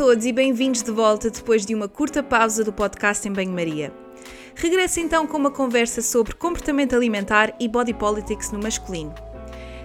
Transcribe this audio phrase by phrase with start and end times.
[0.00, 3.92] Todos e bem-vindos de volta depois de uma curta pausa do podcast em Banho-Maria.
[4.54, 9.14] Regresso então com uma conversa sobre comportamento alimentar e body politics no masculino.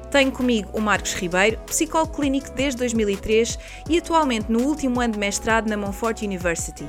[0.09, 3.59] Tenho comigo o Marcos Ribeiro, psicólogo clínico desde 2003
[3.89, 6.87] e atualmente no último ano de mestrado na Montfort University.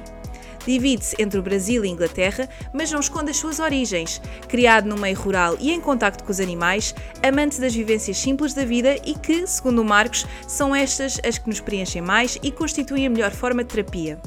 [0.66, 4.20] Divide-se entre o Brasil e a Inglaterra, mas não esconde as suas origens.
[4.48, 8.64] Criado no meio rural e em contacto com os animais, amante das vivências simples da
[8.64, 13.06] vida e que, segundo o Marcos, são estas as que nos preenchem mais e constituem
[13.06, 14.19] a melhor forma de terapia.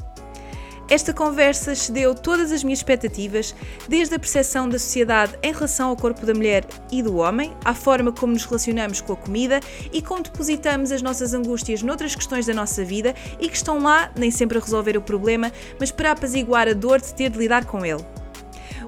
[0.90, 3.54] Esta conversa excedeu todas as minhas expectativas,
[3.88, 7.72] desde a percepção da sociedade em relação ao corpo da mulher e do homem, à
[7.72, 9.60] forma como nos relacionamos com a comida
[9.92, 14.10] e como depositamos as nossas angústias noutras questões da nossa vida e que estão lá
[14.16, 17.66] nem sempre a resolver o problema, mas para apaziguar a dor de ter de lidar
[17.66, 18.04] com ele.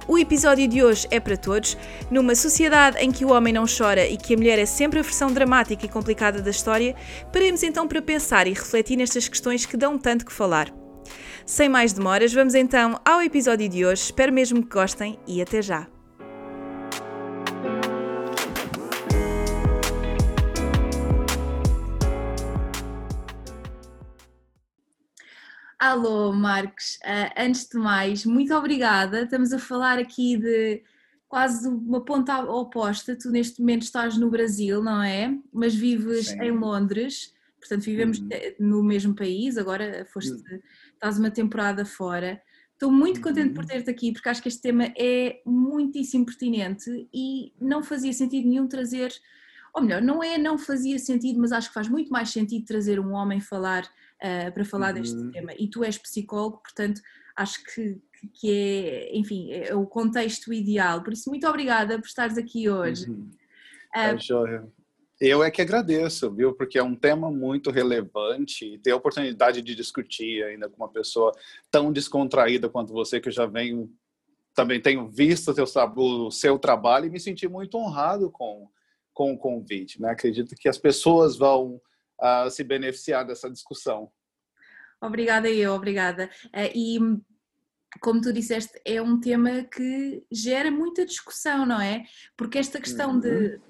[0.09, 1.79] O episódio de hoje é para todos.
[2.11, 5.03] Numa sociedade em que o homem não chora e que a mulher é sempre a
[5.03, 6.97] versão dramática e complicada da história,
[7.33, 10.82] paremos então para pensar e refletir nestas questões que dão tanto que falar.
[11.45, 14.03] Sem mais demoras, vamos então ao episódio de hoje.
[14.03, 15.89] Espero mesmo que gostem e até já!
[25.79, 27.01] Alô, Marcos.
[27.05, 29.23] Uh, antes de mais, muito obrigada.
[29.23, 30.81] Estamos a falar aqui de
[31.29, 33.17] quase uma ponta oposta.
[33.17, 35.37] Tu, neste momento, estás no Brasil, não é?
[35.53, 36.41] Mas vives Sim.
[36.41, 37.35] em Londres.
[37.59, 38.29] Portanto, vivemos uhum.
[38.61, 39.59] no mesmo país.
[39.59, 40.61] Agora foste uhum
[41.03, 42.41] estás uma temporada fora.
[42.73, 43.69] Estou muito contente por uhum.
[43.69, 48.69] ter-te aqui porque acho que este tema é muitíssimo pertinente e não fazia sentido nenhum
[48.69, 49.13] trazer,
[49.75, 53.01] ou melhor, não é não fazia sentido, mas acho que faz muito mais sentido trazer
[53.01, 55.01] um homem falar uh, para falar uhum.
[55.01, 55.53] deste tema.
[55.59, 57.01] E tu és psicólogo, portanto
[57.35, 58.01] acho que,
[58.35, 61.03] que é, enfim, é o contexto ideal.
[61.03, 63.11] Por isso, muito obrigada por estares aqui hoje.
[63.11, 63.31] Uhum.
[63.95, 64.69] Uh, é, joia.
[65.25, 66.53] Eu é que agradeço, viu?
[66.53, 70.91] Porque é um tema muito relevante e ter a oportunidade de discutir ainda com uma
[70.91, 71.31] pessoa
[71.71, 73.89] tão descontraída quanto você, que eu já venho,
[74.53, 78.69] também tenho visto o seu, o seu trabalho e me senti muito honrado com,
[79.15, 80.03] com o convite.
[80.03, 80.11] Né?
[80.11, 81.81] Acredito que as pessoas vão
[82.21, 84.11] uh, se beneficiar dessa discussão.
[85.01, 86.29] Obrigada, eu, obrigada.
[86.47, 86.99] Uh, e
[88.01, 92.03] como tu disseste, é um tema que gera muita discussão, não é?
[92.37, 93.21] Porque esta questão uhum.
[93.21, 93.61] de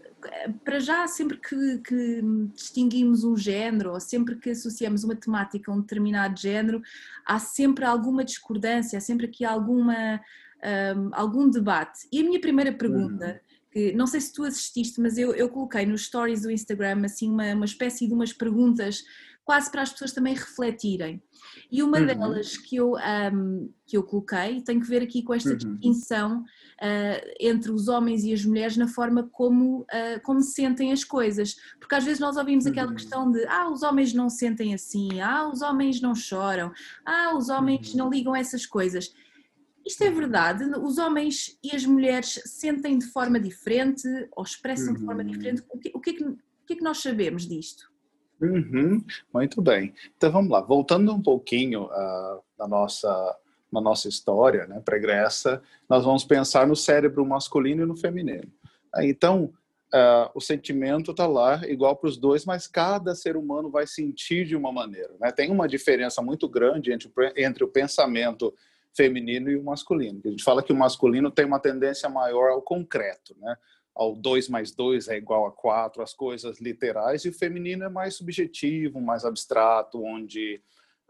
[0.65, 2.22] para já, sempre que, que,
[2.55, 6.83] distinguimos um género ou sempre que associamos uma temática a um determinado género,
[7.25, 10.21] há sempre alguma discordância, há sempre aqui alguma,
[10.97, 12.06] um, algum debate.
[12.12, 13.71] E a minha primeira pergunta, uhum.
[13.72, 17.28] que não sei se tu assististe, mas eu, eu coloquei nos stories do Instagram assim
[17.28, 19.05] uma, uma espécie de umas perguntas
[19.44, 21.22] quase para as pessoas também refletirem.
[21.70, 22.06] E uma uhum.
[22.06, 25.56] delas que eu, um, que eu coloquei tem que ver aqui com esta uhum.
[25.56, 31.02] distinção uh, entre os homens e as mulheres na forma como, uh, como sentem as
[31.02, 31.56] coisas.
[31.78, 32.70] Porque às vezes nós ouvimos uhum.
[32.70, 36.72] aquela questão de ah, os homens não sentem assim, ah, os homens não choram,
[37.04, 37.98] ah, os homens uhum.
[37.98, 39.12] não ligam essas coisas.
[39.84, 40.64] Isto é verdade?
[40.81, 45.28] Os homens e as mulheres sentem de forma diferente ou expressam de forma uhum.
[45.28, 45.64] diferente?
[45.69, 46.36] O que, o que, é que, o
[46.66, 47.91] que é que nós sabemos disto?
[48.42, 49.94] Uhum, muito bem.
[50.16, 53.38] Então vamos lá, voltando um pouquinho uh, na, nossa,
[53.70, 58.52] na nossa história né, pregressa, nós vamos pensar no cérebro masculino e no feminino.
[58.98, 59.52] Então,
[59.94, 64.44] uh, o sentimento está lá igual para os dois, mas cada ser humano vai sentir
[64.44, 65.14] de uma maneira.
[65.20, 65.31] Né?
[65.31, 68.52] Tem uma diferença muito grande entre, entre o pensamento
[68.92, 70.20] feminino e o masculino.
[70.25, 73.56] A gente fala que o masculino tem uma tendência maior ao concreto, né?
[73.94, 77.89] Ao 2 mais 2 é igual a 4, as coisas literais, e o feminino é
[77.89, 80.61] mais subjetivo, mais abstrato, onde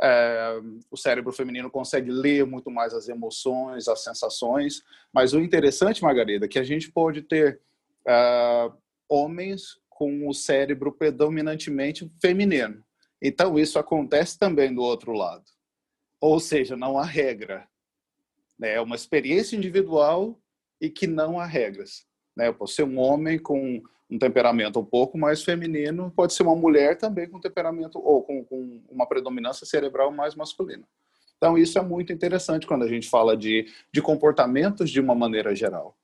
[0.02, 4.82] é, o cérebro feminino consegue ler muito mais as emoções, as sensações.
[5.12, 7.60] Mas o interessante, Margarida, é que a gente pode ter
[8.06, 8.70] é,
[9.08, 12.82] homens com o cérebro predominantemente feminino.
[13.22, 15.44] Então, isso acontece também do outro lado.
[16.20, 17.68] Ou seja, não há regra.
[18.60, 20.40] É uma experiência individual
[20.80, 22.04] e que não há regras.
[22.36, 22.48] Né?
[22.48, 26.54] Eu posso ser um homem com um temperamento um pouco mais feminino, pode ser uma
[26.54, 30.86] mulher também com temperamento ou com, com uma predominância cerebral mais masculina.
[31.38, 35.54] Então, isso é muito interessante quando a gente fala de, de comportamentos de uma maneira
[35.54, 35.96] geral.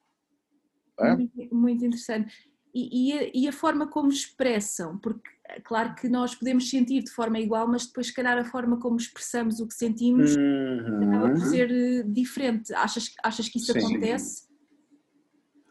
[0.99, 1.15] Né?
[1.15, 2.35] Muito, muito interessante.
[2.75, 5.29] e, e, a, e, a, forma como expressam, porque
[5.65, 8.97] claro que nós podemos sentir de forma igual, mas depois, se calhar, a forma como
[8.97, 11.09] expressamos o que sentimos uhum.
[11.09, 12.75] acaba por ser eh, diferente.
[12.75, 13.79] Achas, achas que isso Sim.
[13.79, 14.48] acontece?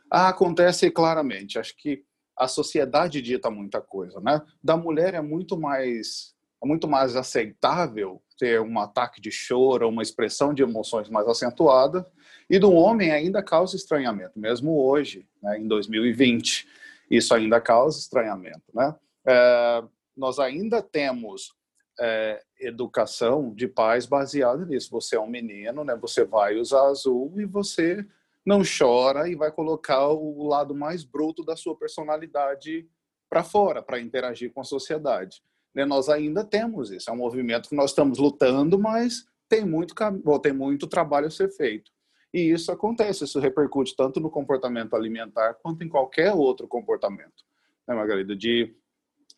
[0.09, 1.59] Ah, acontece claramente.
[1.59, 2.03] Acho que
[2.37, 4.41] a sociedade dita muita coisa, né?
[4.63, 10.01] Da mulher é muito mais é muito mais aceitável ter um ataque de choro, uma
[10.01, 12.05] expressão de emoções mais acentuada,
[12.49, 16.67] e do homem ainda causa estranhamento, mesmo hoje, né, em 2020,
[17.11, 18.95] isso ainda causa estranhamento, né?
[19.25, 19.83] É,
[20.15, 21.53] nós ainda temos
[21.99, 24.89] é, educação de pais baseada nisso.
[24.91, 25.95] Você é um menino, né?
[25.95, 28.05] Você vai usar azul e você
[28.47, 32.87] não chora e vai colocar o lado mais bruto da sua personalidade
[33.29, 35.43] para fora, para interagir com a sociedade.
[35.75, 35.83] Né?
[35.83, 37.09] Nós ainda temos isso.
[37.09, 39.93] É um movimento que nós estamos lutando, mas tem muito,
[40.41, 41.91] tem muito trabalho a ser feito.
[42.33, 47.43] E isso acontece, isso repercute tanto no comportamento alimentar quanto em qualquer outro comportamento.
[47.85, 48.33] Né, Margarida?
[48.33, 48.73] De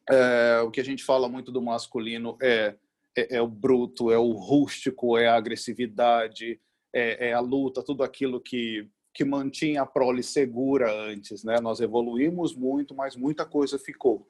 [0.07, 2.75] é, o que a gente fala muito do masculino é,
[3.17, 6.61] é, é, o bruto, é o rústico, é a agressividade,
[6.93, 11.43] é, é, a luta, tudo aquilo que, que mantinha a prole segura antes.
[11.43, 11.59] Né?
[11.61, 14.27] Nós evoluímos muito, mas muita coisa ficou.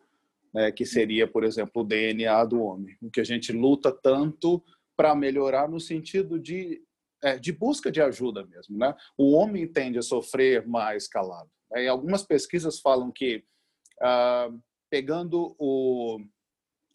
[0.53, 0.71] Né?
[0.71, 2.97] Que seria, por exemplo, o DNA do homem.
[3.01, 4.63] O que a gente luta tanto
[4.95, 6.81] para melhorar no sentido de,
[7.23, 8.77] é, de busca de ajuda mesmo.
[8.77, 8.93] Né?
[9.17, 11.49] O homem tende a sofrer mais calado.
[11.71, 11.87] Né?
[11.87, 13.43] algumas pesquisas falam que
[14.01, 14.49] ah,
[14.89, 16.19] pegando o,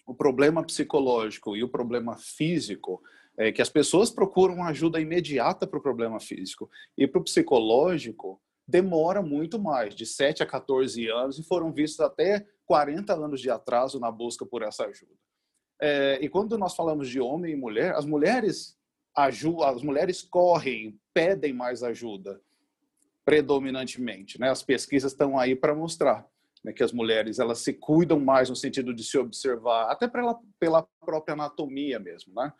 [0.06, 3.02] o problema psicológico e o problema físico,
[3.36, 6.70] é que as pessoas procuram ajuda imediata para o problema físico.
[6.96, 12.00] E para o psicológico, demora muito mais, de 7 a 14 anos, e foram vistos
[12.00, 15.12] até 40 anos de atraso na busca por essa ajuda.
[15.80, 18.78] É, e quando nós falamos de homem e mulher, as mulheres
[19.16, 22.40] as mulheres correm, pedem mais ajuda,
[23.24, 24.40] predominantemente.
[24.40, 24.50] Né?
[24.50, 26.26] As pesquisas estão aí para mostrar
[26.64, 30.38] né, que as mulheres elas se cuidam mais no sentido de se observar, até pela,
[30.58, 32.52] pela própria anatomia mesmo, né?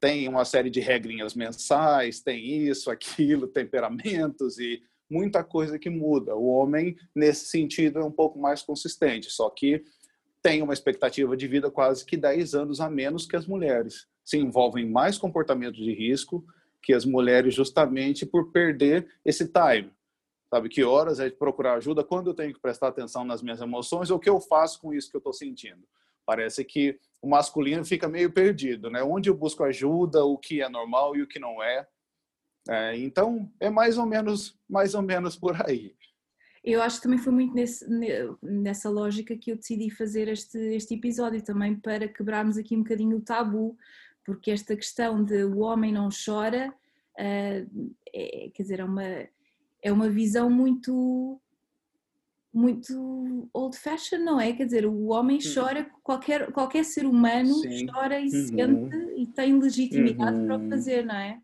[0.00, 6.34] Tem uma série de regrinhas mensais, tem isso, aquilo, temperamentos e muita coisa que muda.
[6.34, 9.84] O homem, nesse sentido, é um pouco mais consistente, só que
[10.42, 14.06] tem uma expectativa de vida quase que 10 anos a menos que as mulheres.
[14.24, 16.44] Se envolvem mais comportamentos de risco
[16.82, 19.92] que as mulheres justamente por perder esse time
[20.50, 20.68] sabe?
[20.68, 24.10] Que horas é de procurar ajuda, quando eu tenho que prestar atenção nas minhas emoções,
[24.10, 25.86] ou o que eu faço com isso que eu estou sentindo.
[26.26, 29.02] Parece que o masculino fica meio perdido, né?
[29.02, 31.86] Onde eu busco ajuda, o que é normal e o que não é.
[32.68, 35.94] é então, é mais ou menos, mais ou menos por aí.
[36.62, 37.86] Eu acho que também foi muito nesse,
[38.42, 43.16] nessa lógica que eu decidi fazer este, este episódio também para quebrarmos aqui um bocadinho
[43.16, 43.76] o tabu,
[44.24, 49.28] porque esta questão de o homem não chora, uh, é, quer dizer, é uma,
[49.82, 51.40] é uma visão muito
[52.52, 54.52] muito old fashioned, não é?
[54.52, 57.86] Quer dizer, o homem chora, qualquer, qualquer ser humano Sim.
[57.86, 58.30] chora e uhum.
[58.30, 60.46] sente e tem legitimidade uhum.
[60.46, 60.70] para o uhum.
[60.70, 61.40] fazer, não é?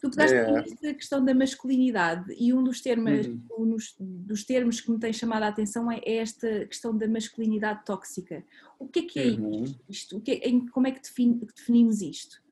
[0.00, 0.58] Tu pegaste é.
[0.58, 3.40] esta questão da masculinidade e um dos termos, uhum.
[3.58, 7.08] um dos, dos, termos que me tem chamado a atenção é, é esta questão da
[7.08, 8.44] masculinidade tóxica.
[8.78, 9.64] O que é que é uhum.
[9.88, 10.18] isto?
[10.18, 11.00] O que é, como é que
[11.54, 12.42] definimos isto?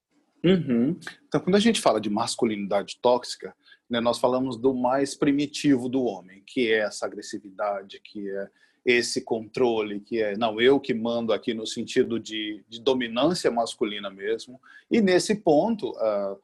[0.44, 0.98] Uhum.
[1.26, 3.54] Então, quando a gente fala de masculinidade tóxica,
[3.88, 8.48] né, nós falamos do mais primitivo do homem, que é essa agressividade, que é
[8.84, 14.10] esse controle, que é, não, eu que mando aqui no sentido de, de dominância masculina
[14.10, 14.60] mesmo.
[14.90, 16.38] E nesse ponto, uh,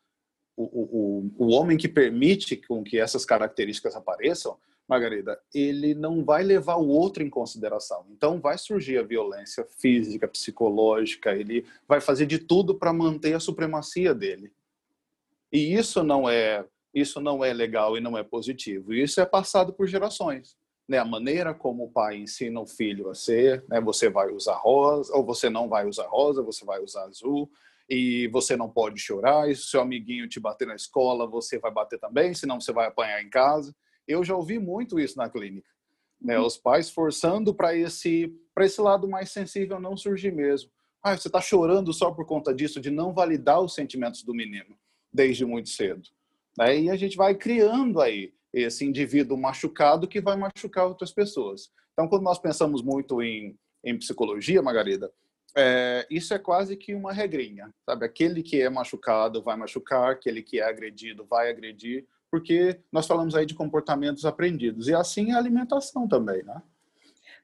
[0.56, 4.56] o, o, o homem que permite com que essas características apareçam,
[4.88, 8.04] Margarida, ele não vai levar o outro em consideração.
[8.10, 13.40] Então vai surgir a violência física, psicológica, ele vai fazer de tudo para manter a
[13.40, 14.52] supremacia dele.
[15.52, 18.92] E isso não é isso não é legal e não é positivo.
[18.92, 20.56] Isso é passado por gerações.
[20.88, 20.98] Né?
[20.98, 23.80] A maneira como o pai ensina o filho a ser, né?
[23.80, 27.48] você vai usar rosa, ou você não vai usar rosa, você vai usar azul,
[27.88, 31.72] e você não pode chorar, e se seu amiguinho te bater na escola, você vai
[31.72, 33.74] bater também, senão você vai apanhar em casa.
[34.06, 35.70] Eu já ouvi muito isso na clínica.
[36.20, 36.38] Né?
[36.38, 36.46] Uhum.
[36.46, 40.70] Os pais forçando para esse, esse lado mais sensível não surgir mesmo.
[41.02, 44.76] Ah, você está chorando só por conta disso, de não validar os sentimentos do menino
[45.12, 46.02] desde muito cedo.
[46.58, 46.80] Né?
[46.80, 51.70] E a gente vai criando aí esse indivíduo machucado que vai machucar outras pessoas.
[51.92, 55.10] Então, quando nós pensamos muito em, em psicologia, Margarida,
[55.56, 58.04] é, isso é quase que uma regrinha, sabe?
[58.04, 63.34] Aquele que é machucado vai machucar, aquele que é agredido vai agredir, porque nós falamos
[63.34, 64.88] aí de comportamentos aprendidos.
[64.88, 66.62] E assim a alimentação também, né?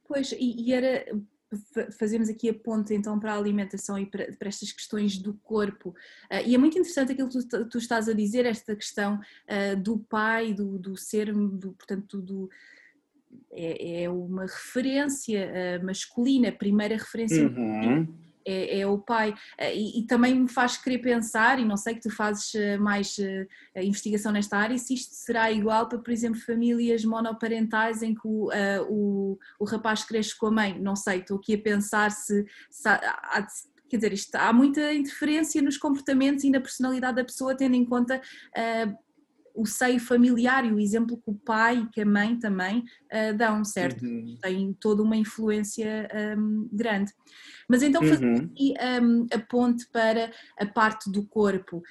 [0.07, 1.05] Pois, e, e era
[1.99, 5.91] fazemos aqui a ponte então para a alimentação e para, para estas questões do corpo.
[6.31, 9.77] Uh, e é muito interessante aquilo que tu, tu estás a dizer, esta questão uh,
[9.81, 12.49] do pai, do, do ser, do, portanto, do,
[13.53, 15.51] é, é uma referência
[15.81, 18.07] uh, masculina, primeira referência uhum.
[18.47, 19.31] É, é, o pai.
[19.31, 22.81] Uh, e, e, também me faz querer pensar, e não sei que tu fazes uh,
[22.81, 23.17] mais
[23.77, 28.51] investigação nesta área, se isto será igual para, por exemplo, famílias monoparentais em que o,
[28.89, 30.79] o, o rapaz cresce com a mãe.
[30.79, 33.47] Não sei, estou aqui a pensar se, se há,
[33.89, 37.85] quer dizer, isto, há muita interferência nos comportamentos e na personalidade da pessoa, tendo em
[37.85, 39.06] conta uh,
[39.57, 43.37] o seio familiar e o exemplo que o pai e que a mãe também uh,
[43.37, 44.05] dão, certo?
[44.05, 44.39] Uhum.
[44.41, 46.09] Tem toda uma influência
[46.39, 47.13] um, grande.
[47.69, 48.51] Mas então, fazendo uhum.
[48.53, 51.83] aqui um, a ponte para a parte do corpo.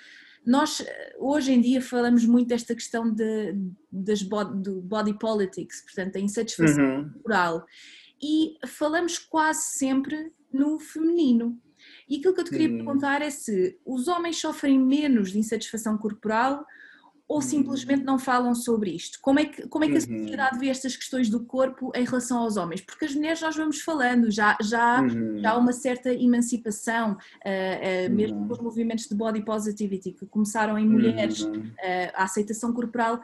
[0.46, 0.86] Nós,
[1.18, 3.56] hoje em dia, falamos muito desta questão de,
[3.92, 7.10] das body, do body politics, portanto, a insatisfação uhum.
[7.10, 7.66] corporal.
[8.22, 11.60] E falamos quase sempre no feminino.
[12.08, 12.78] E aquilo que eu te queria hum.
[12.78, 16.66] perguntar é se os homens sofrem menos de insatisfação corporal
[17.28, 19.20] ou simplesmente não falam sobre isto?
[19.22, 20.20] Como é que, como é que a uhum.
[20.24, 22.82] sociedade vê estas questões do corpo em relação aos homens?
[22.82, 25.40] Porque as mulheres nós vamos falando, já, já, uhum.
[25.40, 28.48] já há uma certa emancipação, uh, uh, mesmo uhum.
[28.48, 31.62] com os movimentos de body positivity que começaram em mulheres, uh,
[32.14, 33.20] a aceitação corporal,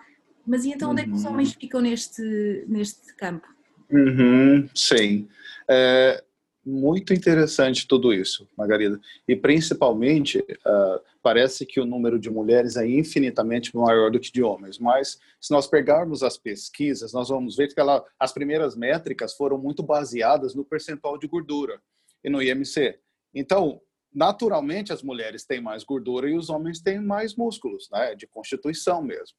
[0.46, 3.48] mas e então onde é que os homens ficam neste, neste campo?
[3.92, 5.28] Uhum, sim.
[5.70, 6.24] É,
[6.64, 9.00] muito interessante tudo isso, Margarida.
[9.28, 14.44] E principalmente, uh, parece que o número de mulheres é infinitamente maior do que de
[14.44, 14.78] homens.
[14.78, 19.58] Mas se nós pegarmos as pesquisas, nós vamos ver que ela, as primeiras métricas foram
[19.58, 21.82] muito baseadas no percentual de gordura
[22.24, 23.00] e no IMC.
[23.34, 23.82] Então,
[24.14, 29.02] naturalmente, as mulheres têm mais gordura e os homens têm mais músculos, né, de constituição
[29.02, 29.36] mesmo.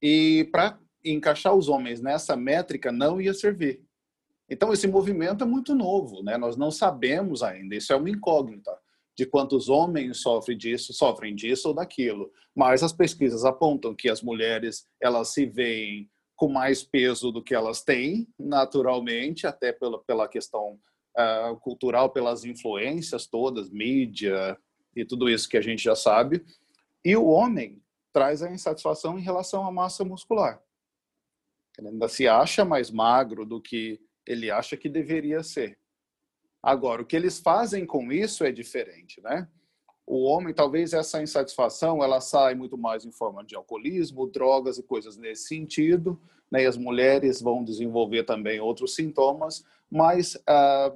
[0.00, 3.82] E para encaixar os homens nessa métrica não ia servir
[4.50, 6.36] então, esse movimento é muito novo, né?
[6.36, 8.76] nós não sabemos ainda, isso é uma incógnita
[9.16, 12.32] de quantos homens sofrem disso, sofrem disso ou daquilo.
[12.54, 17.54] Mas as pesquisas apontam que as mulheres elas se veem com mais peso do que
[17.54, 20.78] elas têm, naturalmente, até pela, pela questão
[21.18, 24.58] uh, cultural, pelas influências todas, mídia
[24.96, 26.42] e tudo isso que a gente já sabe.
[27.04, 30.62] E o homem traz a insatisfação em relação à massa muscular.
[31.78, 35.78] Ele ainda se acha mais magro do que ele acha que deveria ser.
[36.62, 39.48] Agora, o que eles fazem com isso é diferente, né?
[40.06, 44.82] O homem, talvez essa insatisfação, ela sai muito mais em forma de alcoolismo, drogas e
[44.82, 46.64] coisas nesse sentido, né?
[46.64, 50.92] E as mulheres vão desenvolver também outros sintomas, mas ah,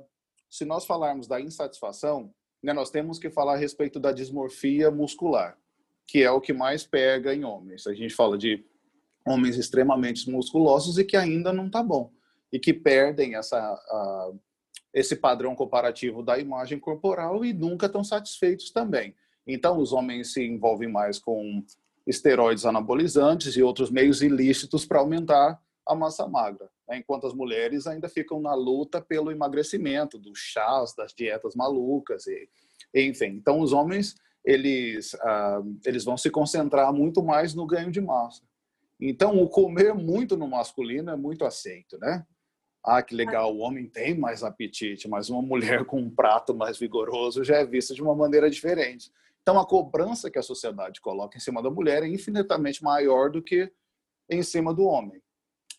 [0.51, 5.59] se nós falarmos da insatisfação, né, nós temos que falar a respeito da dismorfia muscular,
[6.07, 7.87] que é o que mais pega em homens.
[7.87, 8.65] A gente fala de
[9.27, 12.13] homens extremamente musculosos e que ainda não está bom
[12.55, 14.33] e que perdem essa, a,
[14.95, 19.13] esse padrão comparativo da imagem corporal e nunca estão satisfeitos também.
[19.45, 21.65] Então, os homens se envolvem mais com
[22.07, 26.99] esteroides anabolizantes e outros meios ilícitos para aumentar a massa magra, né?
[26.99, 32.49] enquanto as mulheres ainda ficam na luta pelo emagrecimento, dos chás, das dietas malucas, e,
[32.95, 33.31] enfim.
[33.31, 38.43] Então, os homens eles, ah, eles vão se concentrar muito mais no ganho de massa.
[39.01, 42.25] Então, o comer muito no masculino é muito aceito, né?
[42.85, 46.77] Ah, que legal, o homem tem mais apetite, mas uma mulher com um prato mais
[46.77, 49.11] vigoroso já é vista de uma maneira diferente.
[49.41, 53.41] Então, a cobrança que a sociedade coloca em cima da mulher é infinitamente maior do
[53.41, 53.73] que
[54.29, 55.23] em cima do homem.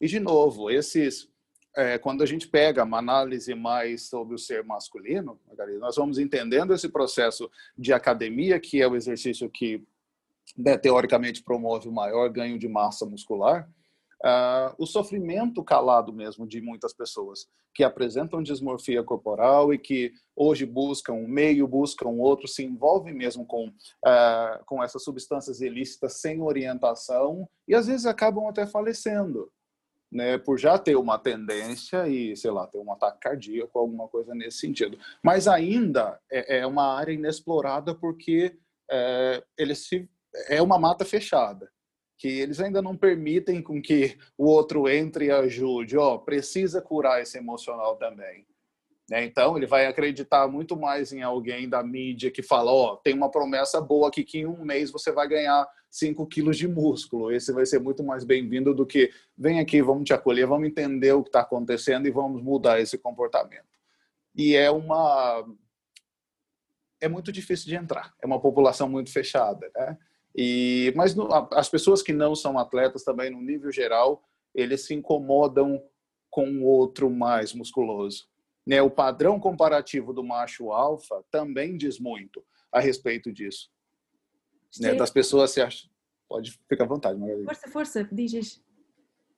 [0.02, 1.30] E, de novo, esses,
[1.76, 5.40] é, quando a gente pega uma análise mais sobre o ser masculino,
[5.80, 9.84] nós vamos entendendo esse processo de academia, que é o exercício que,
[10.58, 13.70] né, teoricamente, promove o maior ganho de massa muscular,
[14.26, 20.66] Uh, o sofrimento calado mesmo de muitas pessoas que apresentam dismorfia corporal e que hoje
[20.66, 26.42] buscam um meio, buscam outro, se envolvem mesmo com, uh, com essas substâncias ilícitas sem
[26.42, 29.52] orientação e às vezes acabam até falecendo,
[30.12, 34.34] né, por já ter uma tendência e, sei lá, ter um ataque cardíaco, alguma coisa
[34.34, 34.98] nesse sentido.
[35.24, 38.58] Mas ainda é, é uma área inexplorada porque
[38.90, 40.10] é, ele se,
[40.50, 41.70] é uma mata fechada
[42.18, 47.22] que eles ainda não permitem com que o outro entre e ajude, ó, precisa curar
[47.22, 48.46] esse emocional também.
[49.10, 49.24] Né?
[49.24, 53.30] Então, ele vai acreditar muito mais em alguém da mídia que fala, ó, tem uma
[53.30, 57.32] promessa boa aqui que em um mês você vai ganhar 5 quilos de músculo.
[57.32, 61.14] Esse vai ser muito mais bem-vindo do que vem aqui, vamos te acolher, vamos entender
[61.14, 63.64] o que está acontecendo e vamos mudar esse comportamento.
[64.34, 65.46] E é uma...
[67.00, 68.14] É muito difícil de entrar.
[68.22, 69.98] É uma população muito fechada, né?
[70.36, 74.22] E, mas no, as pessoas que não são atletas também, no nível geral,
[74.54, 75.82] eles se incomodam
[76.30, 78.28] com o outro mais musculoso.
[78.68, 78.82] Né?
[78.82, 83.70] O padrão comparativo do macho alfa também diz muito a respeito disso.
[84.80, 84.94] Né?
[84.94, 85.90] Das pessoas se acham...
[86.28, 87.46] Pode ficar à vontade, Margarida.
[87.46, 88.62] Força, força, diz.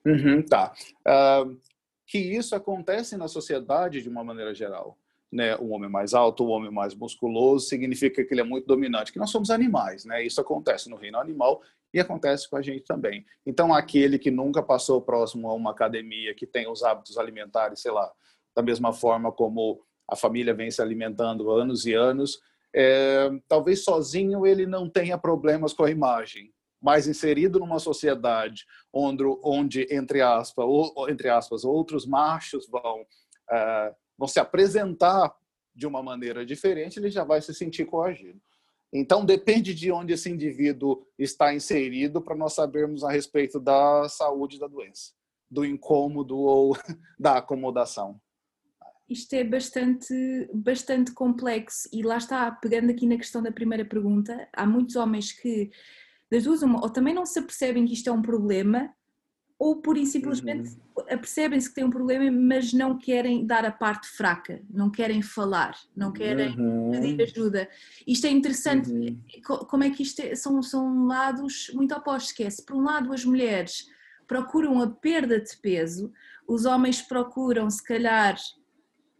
[0.04, 0.74] Uhum, tá.
[1.06, 1.60] Uh,
[2.06, 4.98] que isso acontece na sociedade de uma maneira geral.
[5.30, 5.56] Né?
[5.56, 9.18] O homem mais alto, o homem mais musculoso, significa que ele é muito dominante, que
[9.18, 10.24] nós somos animais, né?
[10.24, 11.60] Isso acontece no reino animal
[11.92, 13.26] e acontece com a gente também.
[13.44, 17.92] Então, aquele que nunca passou próximo a uma academia, que tem os hábitos alimentares, sei
[17.92, 18.10] lá,
[18.56, 22.40] da mesma forma como a família vem se alimentando anos e anos,
[22.74, 29.24] é, talvez sozinho ele não tenha problemas com a imagem, mas inserido numa sociedade onde,
[29.42, 35.32] onde entre, aspas, ou, entre aspas, outros machos vão, uh, vão se apresentar
[35.74, 38.40] de uma maneira diferente, ele já vai se sentir coagido.
[38.92, 44.58] Então, depende de onde esse indivíduo está inserido para nós sabermos a respeito da saúde
[44.58, 45.12] da doença,
[45.50, 46.76] do incômodo ou
[47.18, 48.20] da acomodação
[49.08, 50.14] isto é bastante,
[50.52, 55.32] bastante complexo e lá está, pegando aqui na questão da primeira pergunta, há muitos homens
[55.32, 55.70] que,
[56.30, 58.92] das duas, uma, ou também não se apercebem que isto é um problema,
[59.58, 61.04] ou por e simplesmente uhum.
[61.10, 65.76] apercebem-se que tem um problema, mas não querem dar a parte fraca, não querem falar,
[65.96, 66.92] não querem uhum.
[66.92, 67.68] pedir ajuda.
[68.06, 69.18] Isto é interessante, uhum.
[69.66, 72.82] como é que isto é, são, são lados muito opostos, que é, se por um
[72.82, 73.88] lado as mulheres
[74.28, 76.12] procuram a perda de peso,
[76.46, 78.36] os homens procuram se calhar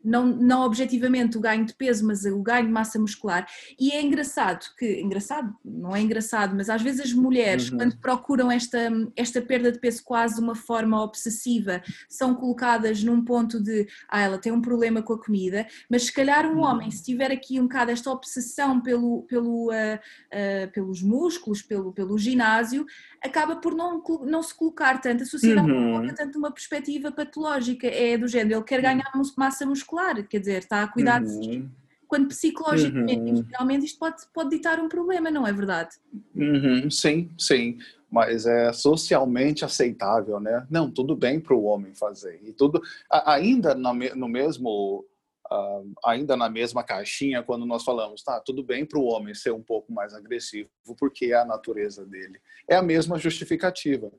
[0.04, 3.46] não, não objetivamente o ganho de peso, mas o ganho de massa muscular.
[3.78, 7.78] E é engraçado que, engraçado, não é engraçado, mas às vezes as mulheres, uhum.
[7.78, 13.24] quando procuram esta, esta perda de peso quase de uma forma obsessiva, são colocadas num
[13.24, 16.62] ponto de, ah, ela tem um problema com a comida, mas se calhar um uhum.
[16.62, 21.92] homem, se tiver aqui um bocado esta obsessão pelo, pelo, uh, uh, pelos músculos, pelo,
[21.92, 22.86] pelo ginásio,
[23.22, 25.80] acaba por não, não se colocar tanto, a sociedade uhum.
[25.80, 28.82] não coloca tanto uma perspectiva patológica, é do género, ele quer uhum.
[28.82, 29.87] ganhar massa muscular,
[30.24, 31.40] quer dizer, está a cuidar uhum.
[31.40, 31.68] de
[32.06, 33.46] quando psicologicamente, uhum.
[33.50, 35.90] realmente isto pode, pode ditar um problema, não é verdade?
[36.34, 36.90] Uhum.
[36.90, 37.78] Sim, sim,
[38.10, 40.66] mas é socialmente aceitável, né?
[40.70, 42.80] Não, tudo bem para o homem fazer, e tudo,
[43.10, 45.04] ainda no mesmo
[45.50, 49.50] Uh, ainda na mesma caixinha quando nós falamos, tá, tudo bem para o homem ser
[49.50, 52.38] um pouco mais agressivo, porque é a natureza dele.
[52.68, 54.12] É a mesma justificativa.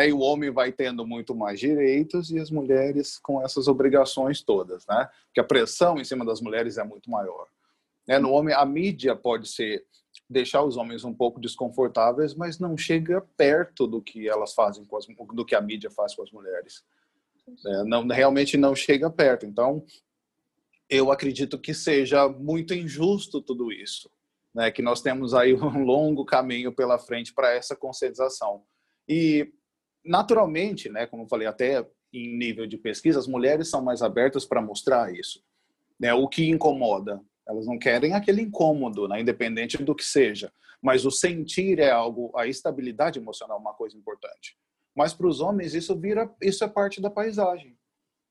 [0.00, 0.08] Né?
[0.08, 4.86] E o homem vai tendo muito mais direitos e as mulheres com essas obrigações todas,
[4.86, 5.06] né?
[5.26, 7.46] Porque a pressão em cima das mulheres é muito maior.
[8.08, 8.18] Né?
[8.18, 9.84] No homem, a mídia pode ser
[10.28, 14.96] deixar os homens um pouco desconfortáveis, mas não chega perto do que elas fazem com
[14.96, 16.82] as, do que a mídia faz com as mulheres.
[17.66, 19.44] É, não, realmente não chega perto.
[19.44, 19.84] Então,
[20.88, 24.10] eu acredito que seja muito injusto tudo isso,
[24.54, 24.70] né?
[24.70, 28.62] Que nós temos aí um longo caminho pela frente para essa conscientização.
[29.06, 29.52] E
[30.04, 34.44] naturalmente, né, como eu falei até em nível de pesquisa, as mulheres são mais abertas
[34.44, 35.42] para mostrar isso.
[35.98, 36.12] Né?
[36.12, 40.52] O que incomoda, elas não querem aquele incômodo, né, independente do que seja.
[40.82, 44.56] Mas o sentir é algo, a estabilidade emocional é uma coisa importante.
[44.94, 47.76] Mas para os homens isso vira, isso é parte da paisagem,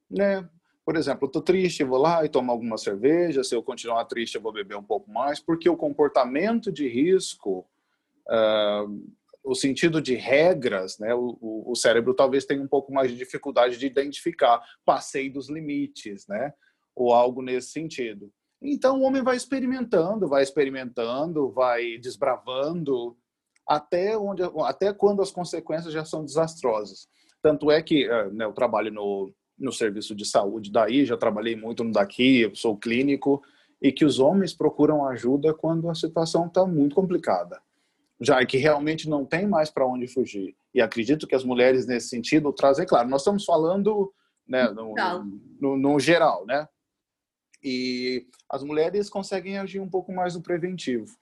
[0.10, 0.48] né?
[0.84, 3.44] Por exemplo, eu tô triste, vou lá e tomo alguma cerveja.
[3.44, 7.64] Se eu continuar triste, eu vou beber um pouco mais, porque o comportamento de risco,
[8.28, 9.08] uh,
[9.44, 13.78] o sentido de regras, né, o, o, cérebro talvez tenha um pouco mais de dificuldade
[13.78, 16.54] de identificar, passei dos limites, né,
[16.96, 18.32] ou algo nesse sentido.
[18.62, 23.18] Então o homem vai experimentando, vai experimentando, vai desbravando
[23.66, 27.08] até onde, até quando as consequências já são desastrosas.
[27.42, 31.56] Tanto é que uh, né, eu trabalho no no serviço de saúde daí, já trabalhei
[31.56, 33.44] muito no daqui, sou clínico,
[33.82, 37.62] e que os homens procuram ajuda quando a situação está muito complicada.
[38.20, 40.56] Já é que realmente não tem mais para onde fugir.
[40.74, 44.14] E acredito que as mulheres, nesse sentido, trazem, claro, nós estamos falando
[44.48, 44.94] né, no,
[45.60, 46.68] no, no geral, né?
[47.64, 51.18] E as mulheres conseguem agir um pouco mais no preventivo.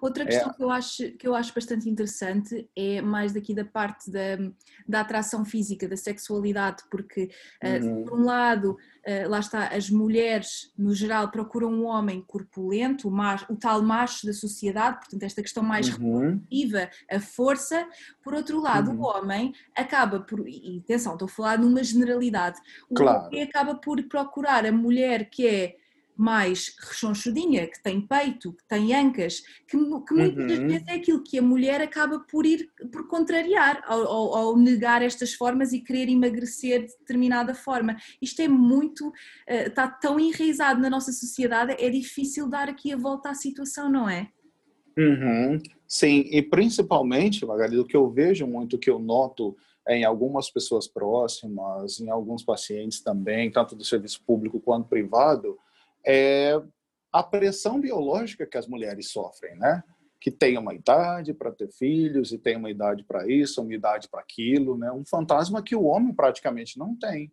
[0.00, 0.54] Outra questão é.
[0.54, 4.38] que, eu acho, que eu acho bastante interessante é mais daqui da parte da,
[4.86, 8.02] da atração física, da sexualidade, porque, eh, uhum.
[8.02, 13.08] uh, por um lado, uh, lá está, as mulheres, no geral, procuram um homem corpulento,
[13.08, 16.42] o, macho, o tal macho da sociedade, portanto, esta questão mais uhum.
[17.10, 17.86] a força.
[18.22, 19.00] Por outro lado, uhum.
[19.00, 23.26] o homem acaba por, e atenção, estou a falar numa generalidade, o claro.
[23.26, 25.76] homem acaba por procurar a mulher que é
[26.18, 30.66] mais rechonchudinha, que tem peito, que tem ancas, que, que muitas uhum.
[30.66, 35.00] vezes é aquilo que a mulher acaba por ir por contrariar ao, ao, ao, negar
[35.00, 37.96] estas formas e querer emagrecer de determinada forma.
[38.20, 39.12] Isto é muito, uh,
[39.46, 44.08] está tão enraizado na nossa sociedade, é difícil dar aqui a volta à situação, não
[44.08, 44.28] é?
[44.98, 45.62] Uhum.
[45.86, 49.56] Sim, e principalmente, Magali, o que eu vejo muito, o que eu noto
[49.88, 55.56] em algumas pessoas próximas, em alguns pacientes também, tanto do serviço público quanto privado,
[56.08, 56.60] é
[57.12, 59.82] a pressão biológica que as mulheres sofrem, né?
[60.18, 64.08] Que tem uma idade para ter filhos e tem uma idade para isso, uma idade
[64.08, 64.90] para aquilo, né?
[64.90, 67.30] Um fantasma que o homem praticamente não tem.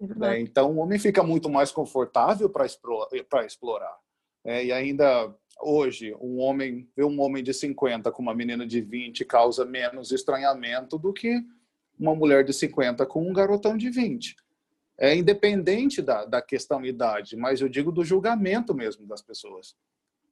[0.00, 0.40] É né?
[0.40, 3.08] Então, o homem fica muito mais confortável para explorar.
[3.44, 3.96] explorar
[4.44, 8.80] é, e ainda hoje, um homem ver um homem de 50 com uma menina de
[8.80, 11.40] 20 causa menos estranhamento do que
[11.98, 14.34] uma mulher de 50 com um garotão de 20.
[15.02, 19.74] É independente da, da questão idade, mas eu digo do julgamento mesmo das pessoas.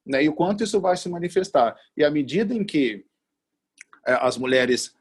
[0.06, 0.22] Né?
[0.22, 1.76] E o quanto isso vai se manifestar.
[1.96, 3.04] E à medida em que
[4.06, 4.94] é, as mulheres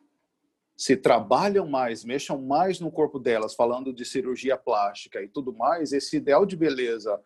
[0.76, 5.94] se trabalham mais, mexam mais no corpo delas, falando de cirurgia plástica e tudo mais,
[5.94, 7.22] esse ideal de beleza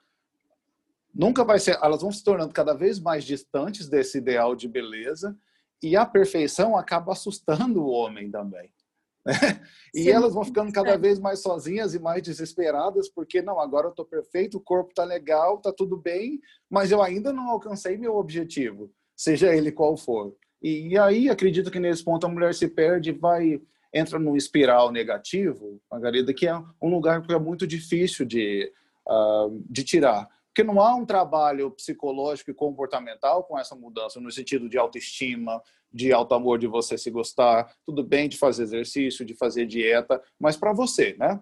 [1.15, 5.34] nunca vai ser, elas vão se tornando cada vez mais distantes desse ideal de beleza
[5.82, 8.69] e a perfeição acaba assustando o homem também.
[9.26, 9.34] Né?
[9.96, 10.10] E Sim.
[10.10, 14.04] elas vão ficando cada vez mais sozinhas e mais desesperadas porque não, agora eu estou
[14.04, 18.92] perfeito, o corpo está legal, está tudo bem, mas eu ainda não alcancei meu objetivo,
[19.16, 20.36] seja ele qual for.
[20.60, 23.62] E, e aí acredito que nesse ponto a mulher se perde, vai
[23.94, 28.72] entra num espiral negativo, Margarida, que é um lugar que é muito difícil de,
[29.08, 30.28] uh, de tirar.
[30.54, 35.60] Porque não há um trabalho psicológico e comportamental com essa mudança, no sentido de autoestima,
[35.92, 37.74] de alto amor, de você se gostar.
[37.84, 41.42] Tudo bem de fazer exercício, de fazer dieta, mas para você, né?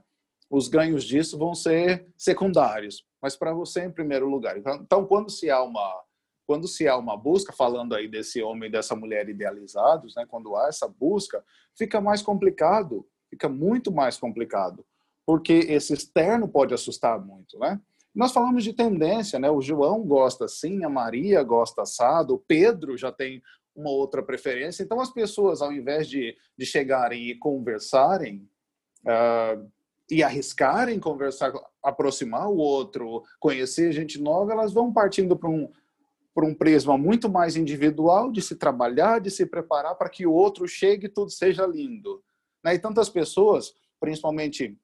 [0.49, 4.57] Os ganhos disso vão ser secundários, mas para você em primeiro lugar.
[4.57, 6.03] Então, quando se há uma
[6.47, 10.53] quando se há uma busca, falando aí desse homem e dessa mulher idealizados, né, quando
[10.57, 11.41] há essa busca,
[11.77, 14.85] fica mais complicado, fica muito mais complicado,
[15.25, 17.79] porque esse externo pode assustar muito, né?
[18.13, 19.49] Nós falamos de tendência, né?
[19.49, 23.41] O João gosta assim, a Maria gosta assado, o Pedro já tem
[23.75, 24.83] uma outra preferência.
[24.83, 28.47] Então, as pessoas, ao invés de, de chegarem e conversarem,
[29.05, 29.71] uh,
[30.09, 35.71] e arriscarem conversar, aproximar o outro, conhecer gente nova, elas vão partindo para um,
[36.33, 40.33] por um prisma muito mais individual de se trabalhar, de se preparar para que o
[40.33, 42.21] outro chegue e tudo seja lindo.
[42.61, 42.75] Né?
[42.75, 44.77] E tantas pessoas, principalmente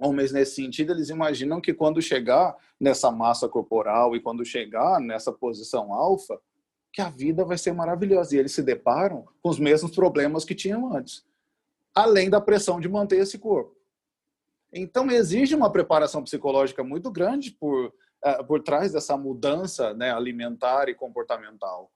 [0.00, 5.32] homens nesse sentido, eles imaginam que quando chegar nessa massa corporal e quando chegar nessa
[5.32, 6.40] posição alfa,
[6.92, 8.34] que a vida vai ser maravilhosa.
[8.34, 11.24] E eles se deparam com os mesmos problemas que tinham antes,
[11.94, 13.76] além da pressão de manter esse corpo.
[14.72, 17.92] Então, exige uma preparação psicológica muito grande por
[18.24, 21.90] uh, por trás dessa mudança né, alimentar e comportamental.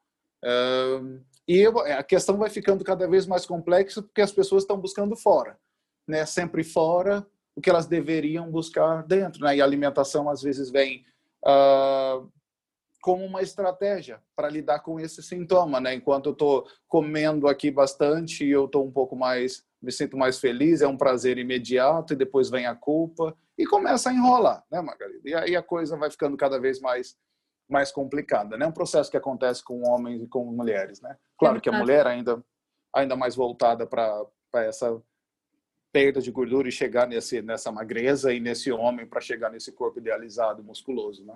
[1.48, 5.58] E a questão vai ficando cada vez mais complexa porque as pessoas estão buscando fora,
[6.06, 6.26] né?
[6.26, 9.56] Sempre fora o que elas deveriam buscar dentro, né?
[9.56, 11.04] E a alimentação às vezes vem
[11.46, 12.30] uh,
[13.00, 15.94] como uma estratégia para lidar com esse sintoma, né?
[15.94, 20.80] Enquanto eu estou comendo aqui bastante, eu estou um pouco mais, me sinto mais feliz,
[20.80, 25.28] é um prazer imediato e depois vem a culpa e começa a enrolar, né, Margarida?
[25.28, 27.16] E aí a coisa vai ficando cada vez mais
[27.68, 28.66] mais complicada, né?
[28.66, 31.16] Um processo que acontece com homens e com mulheres, né?
[31.38, 32.42] Claro que a mulher ainda
[32.94, 35.00] ainda mais voltada para essa
[35.94, 40.00] perda de gordura e chegar nesse nessa magreza e nesse homem para chegar nesse corpo
[40.00, 41.34] idealizado, musculoso, né?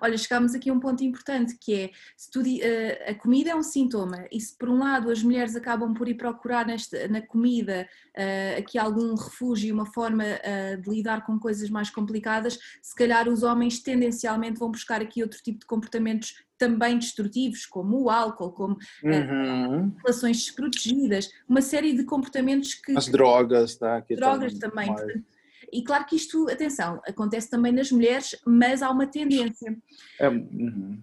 [0.00, 3.54] Olha, chegámos aqui a um ponto importante que é se tu, uh, a comida é
[3.54, 7.20] um sintoma e se por um lado as mulheres acabam por ir procurar nesta, na
[7.20, 12.94] comida uh, aqui algum refúgio, uma forma uh, de lidar com coisas mais complicadas, se
[12.94, 18.10] calhar os homens tendencialmente vão buscar aqui outro tipo de comportamentos também destrutivos, como o
[18.10, 19.92] álcool, como uhum.
[20.02, 22.96] relações desprotegidas, uma série de comportamentos que.
[22.96, 24.00] As drogas, tá?
[24.00, 24.86] Que drogas também.
[24.86, 25.24] Portanto,
[25.72, 29.76] e claro que isto, atenção, acontece também nas mulheres, mas há uma tendência.
[30.18, 31.02] É, uhum.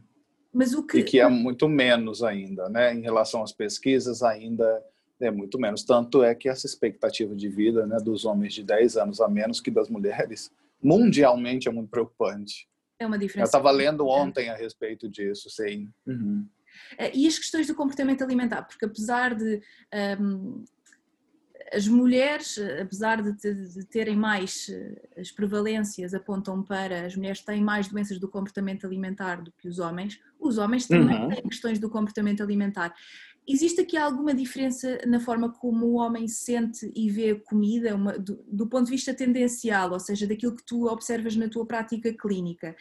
[0.53, 0.99] mas o que...
[0.99, 2.93] E que é muito menos ainda, né?
[2.93, 4.83] Em relação às pesquisas, ainda
[5.21, 5.83] é muito menos.
[5.83, 9.59] Tanto é que essa expectativa de vida né, dos homens de 10 anos a menos
[9.59, 12.67] que das mulheres, mundialmente é muito preocupante.
[12.99, 13.45] É uma diferença.
[13.45, 15.89] Eu estava lendo ontem a respeito disso, sim.
[16.05, 16.47] Uhum.
[17.13, 19.61] E as questões do comportamento alimentar, porque apesar de
[20.19, 20.63] um,
[21.73, 27.61] as mulheres, apesar de, de, terem mais, eh, as prevalências apontam para as mulheres têm
[27.61, 31.29] mais doenças do comportamento alimentar do que os homens, os homens também uhum.
[31.29, 32.93] têm questões do comportamento alimentar.
[33.45, 38.17] Existe aqui alguma diferença na forma como o homem sente e vê a comida, uma,
[38.17, 42.13] do, do, ponto de vista tendencial, ou seja, daquilo que tu observas na tua prática
[42.13, 42.73] clínica?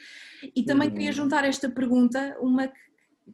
[0.55, 0.94] E também uhum.
[0.94, 2.81] queria juntar esta pergunta, uma que,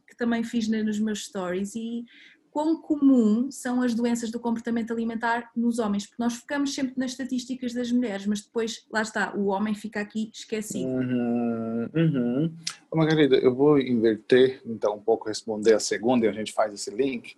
[0.07, 2.05] que também fiz nos meus stories, e
[2.51, 7.11] quão comum são as doenças do comportamento alimentar nos homens, porque nós focamos sempre nas
[7.11, 10.89] estatísticas das mulheres, mas depois, lá está, o homem fica aqui esquecido.
[10.89, 12.55] Uhum, uhum.
[12.93, 16.89] Margarida, eu vou inverter, então, um pouco responder a segunda e a gente faz esse
[16.89, 17.35] link.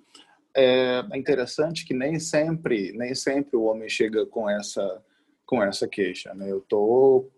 [0.56, 5.02] É, é interessante que nem sempre, nem sempre o homem chega com essa,
[5.45, 6.52] com essa queixa, né?
[6.52, 7.30] Eu tô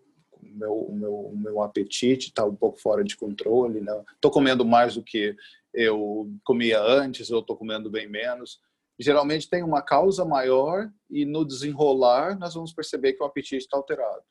[0.42, 4.04] meu, meu, meu apetite está um pouco fora de controle, né?
[4.14, 5.34] Estou comendo mais do que
[5.74, 8.60] eu comia antes, eu estou comendo bem menos.
[8.98, 13.76] Geralmente tem uma causa maior e no desenrolar nós vamos perceber que o apetite está
[13.76, 14.22] alterado.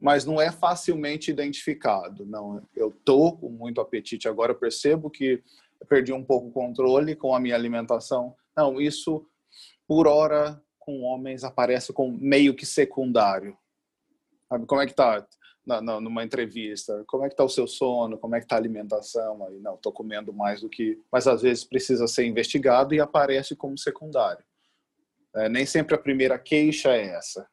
[0.00, 2.24] mas não é facilmente identificado.
[2.26, 5.42] Não, eu tô com muito apetite agora, percebo que
[5.88, 8.34] perdi um pouco o controle com a minha alimentação.
[8.56, 9.26] Não, isso
[9.86, 13.56] por hora com homens aparece como meio que secundário.
[14.48, 15.26] Sabe como é que tá
[15.66, 17.04] na, na, numa entrevista?
[17.06, 18.16] Como é que tá o seu sono?
[18.16, 19.44] Como é que tá a alimentação?
[19.46, 23.56] Aí não, tô comendo mais do que, mas às vezes precisa ser investigado e aparece
[23.56, 24.44] como secundário.
[25.34, 27.46] É, nem sempre a primeira queixa é essa.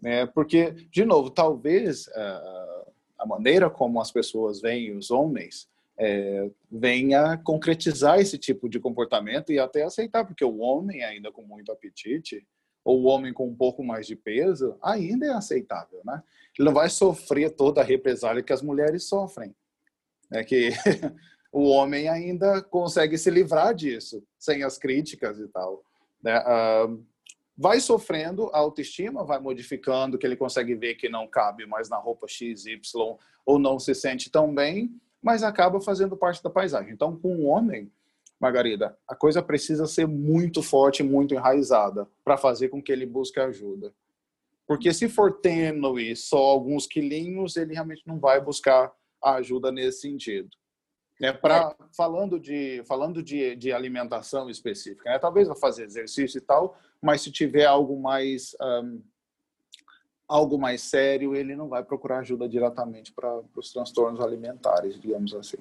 [0.00, 0.26] Né?
[0.26, 7.36] Porque, de novo, talvez uh, a maneira como as pessoas veem os homens é, venha
[7.38, 12.44] concretizar esse tipo de comportamento e até aceitar, porque o homem ainda com muito apetite,
[12.84, 16.22] ou o homem com um pouco mais de peso, ainda é aceitável, né?
[16.58, 19.54] Ele não vai sofrer toda a represália que as mulheres sofrem.
[20.30, 20.70] É que
[21.52, 25.82] o homem ainda consegue se livrar disso, sem as críticas e tal.
[26.22, 26.38] Né?
[26.40, 27.04] Uh,
[27.56, 31.96] vai sofrendo a autoestima, vai modificando, que ele consegue ver que não cabe mais na
[31.96, 33.16] roupa X, Y,
[33.46, 34.90] ou não se sente tão bem,
[35.22, 36.92] mas acaba fazendo parte da paisagem.
[36.92, 37.90] Então, com o homem,
[38.42, 43.38] Margarida, a coisa precisa ser muito forte, muito enraizada, para fazer com que ele busque
[43.38, 43.94] ajuda.
[44.66, 50.00] Porque se for tênue, só alguns quilinhos, ele realmente não vai buscar a ajuda nesse
[50.00, 50.50] sentido.
[51.20, 55.20] É, pra, falando de, falando de, de alimentação específica, né?
[55.20, 59.00] talvez eu fazer exercício e tal, mas se tiver algo mais um,
[60.26, 65.58] algo mais sério, ele não vai procurar ajuda diretamente para os transtornos alimentares, digamos assim.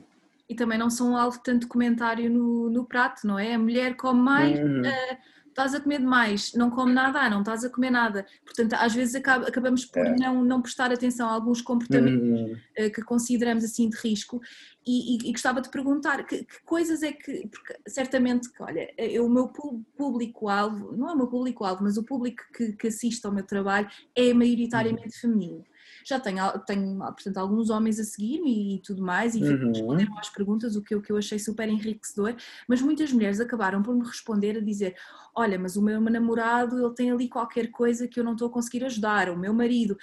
[0.51, 3.53] E também não são alvo tanto comentário no, no prato, não é?
[3.53, 4.81] A mulher come mais, uhum.
[4.81, 8.25] uh, estás a comer demais, não come nada, ah, não estás a comer nada.
[8.43, 10.13] Portanto, às vezes acaba, acabamos por é.
[10.17, 12.51] não, não prestar atenção a alguns comportamentos uhum.
[12.51, 14.41] uh, que consideramos assim de risco.
[14.85, 18.93] E, e, e gostava de perguntar que, que, coisas é que, porque certamente, que, olha,
[18.97, 19.47] eu, o meu
[19.95, 23.87] público-alvo, não é o meu público-alvo, mas o público que, que assiste ao meu trabalho
[24.13, 25.21] é maioritariamente uhum.
[25.21, 25.70] feminino
[26.05, 29.69] já tenho, tenho portanto, alguns homens a seguir-me e tudo mais, e uhum.
[29.69, 32.35] responderam às perguntas, o que, eu, que eu achei super enriquecedor,
[32.67, 34.95] mas muitas mulheres acabaram por me responder a dizer:
[35.35, 38.51] Olha, mas o meu namorado ele tem ali qualquer coisa que eu não estou a
[38.51, 39.97] conseguir ajudar, o meu marido.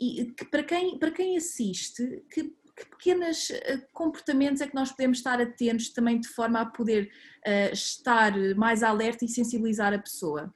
[0.00, 4.90] E que, para, quem, para quem assiste, que, que pequenos eh, comportamentos é que nós
[4.90, 7.10] podemos estar atentos também de forma a poder
[7.46, 10.54] uh, estar mais alerta e sensibilizar a pessoa?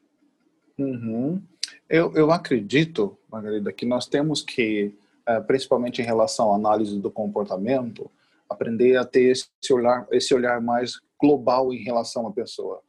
[0.79, 1.43] Uhum.
[1.91, 4.95] Eu, eu acredito, Margarida, que nós temos que,
[5.27, 8.09] eh, principalmente em relação à análise do comportamento,
[8.49, 12.81] aprender a ter esse olhar, esse olhar mais global em relação à pessoa.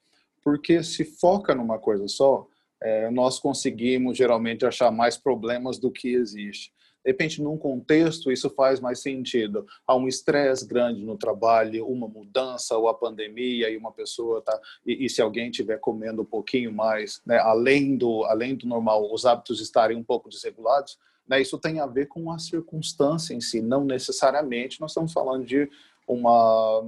[0.44, 2.48] Porque se foca numa coisa só,
[2.80, 6.72] é, nós conseguimos geralmente achar mais problemas do que existe.
[7.04, 9.66] De repente, num contexto, isso faz mais sentido.
[9.88, 14.60] Há um estresse grande no trabalho, uma mudança ou a pandemia e uma pessoa tá
[14.86, 19.12] e, e se alguém estiver comendo um pouquinho mais, né, além do além do normal,
[19.12, 23.42] os hábitos estarem um pouco desregulados, né, isso tem a ver com a circunstância em
[23.42, 24.80] si, não necessariamente.
[24.80, 25.68] Nós estamos falando de
[26.08, 26.88] uma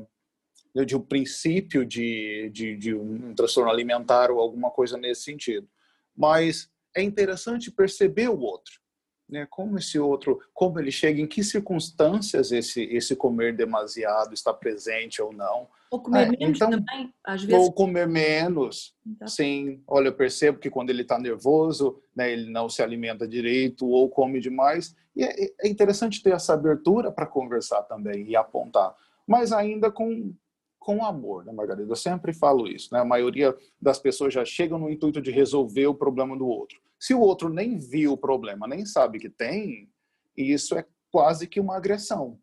[0.86, 5.68] de um princípio de, de, de um transtorno alimentar ou alguma coisa nesse sentido.
[6.16, 8.83] Mas é interessante perceber o outro
[9.30, 9.48] né?
[9.50, 15.22] Como esse outro, como ele chega, em que circunstâncias esse esse comer demasiado está presente
[15.22, 15.68] ou não?
[15.90, 17.66] Ou comer é, menos então, também, às vezes.
[17.66, 18.96] Ou comer menos.
[19.06, 19.28] Então.
[19.28, 23.88] Sim, olha, eu percebo que quando ele está nervoso, né, ele não se alimenta direito
[23.88, 24.96] ou come demais.
[25.16, 28.96] E é, é interessante ter essa abertura para conversar também e apontar,
[29.28, 30.34] mas ainda com
[30.84, 31.90] com amor, né, Margarida?
[31.90, 33.00] Eu sempre falo isso, né?
[33.00, 36.78] A maioria das pessoas já chegam no intuito de resolver o problema do outro.
[37.04, 39.90] Se o outro nem viu o problema, nem sabe que tem,
[40.38, 42.40] isso é quase que uma agressão.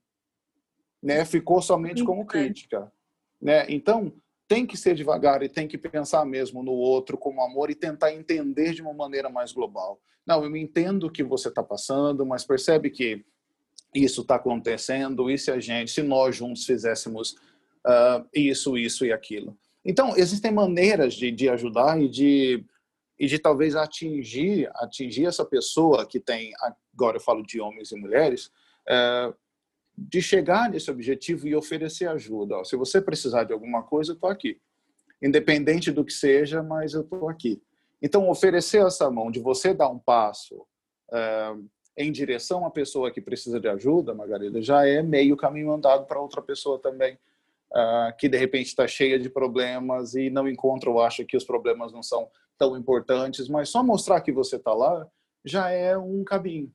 [1.03, 1.25] Né?
[1.25, 2.93] Ficou somente como crítica.
[3.41, 3.65] Né?
[3.71, 4.13] Então,
[4.47, 8.13] tem que ser devagar e tem que pensar mesmo no outro como amor e tentar
[8.13, 9.99] entender de uma maneira mais global.
[10.27, 13.25] Não, eu entendo o que você está passando, mas percebe que
[13.95, 17.33] isso está acontecendo, e se a gente, se nós juntos fizéssemos
[17.87, 19.57] uh, isso, isso e aquilo.
[19.83, 22.63] Então, existem maneiras de, de ajudar e de
[23.21, 26.53] e de talvez atingir atingir essa pessoa que tem
[26.95, 28.51] agora eu falo de homens e mulheres
[28.89, 29.33] é,
[29.97, 32.57] de chegar nesse objetivo e oferecer ajuda.
[32.57, 34.59] Ó, se você precisar de alguma coisa, eu estou aqui,
[35.21, 37.63] independente do que seja, mas eu estou aqui.
[38.01, 40.67] Então oferecer essa mão de você dar um passo
[41.13, 41.55] é,
[41.99, 46.21] em direção à pessoa que precisa de ajuda, Margarida, já é meio caminho andado para
[46.21, 47.19] outra pessoa também.
[47.73, 51.45] Uh, que de repente está cheia de problemas e não encontra ou acha que os
[51.45, 52.29] problemas não são
[52.61, 55.09] tão importantes, mas só mostrar que você está lá
[55.43, 56.71] já é um caminho.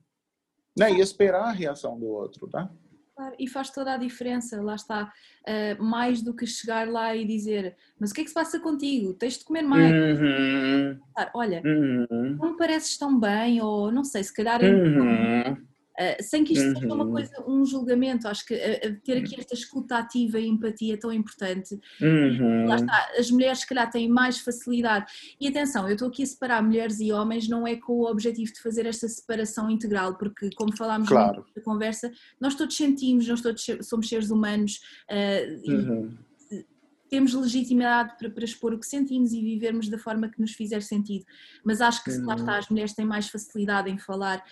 [0.76, 0.92] Né?
[0.92, 2.68] E esperar a reação do outro, tá?
[3.14, 5.10] Claro, e faz toda a diferença, lá está.
[5.48, 8.60] Uh, mais do que chegar lá e dizer, mas o que é que se passa
[8.60, 9.14] contigo?
[9.14, 9.90] Tens de comer mais.
[9.90, 11.00] Uhum.
[11.32, 12.36] Olha, uhum.
[12.38, 14.60] não me pareces tão bem, ou não sei, se calhar.
[14.60, 15.56] Uhum.
[15.98, 16.74] Uh, sem que isto uhum.
[16.74, 17.12] seja uma uhum.
[17.12, 18.28] coisa, um julgamento.
[18.28, 21.78] Acho que uh, ter aqui esta escuta ativa e empatia é tão importante.
[22.00, 22.66] Uhum.
[22.66, 25.06] Lá está, as mulheres, se calhar, têm mais facilidade.
[25.40, 28.52] E atenção, eu estou aqui a separar mulheres e homens, não é com o objetivo
[28.52, 31.44] de fazer esta separação integral, porque, como falámos claro.
[31.54, 34.80] na conversa, nós todos sentimos, nós todos somos seres humanos.
[35.10, 36.25] Uh, uhum.
[37.08, 40.82] Temos legitimidade para, para, expor o que sentimos e vivermos da forma que nos fizer
[40.82, 41.24] sentido.
[41.64, 42.26] Mas acho que, uhum.
[42.26, 44.44] lá está, as mulheres têm mais facilidade em falar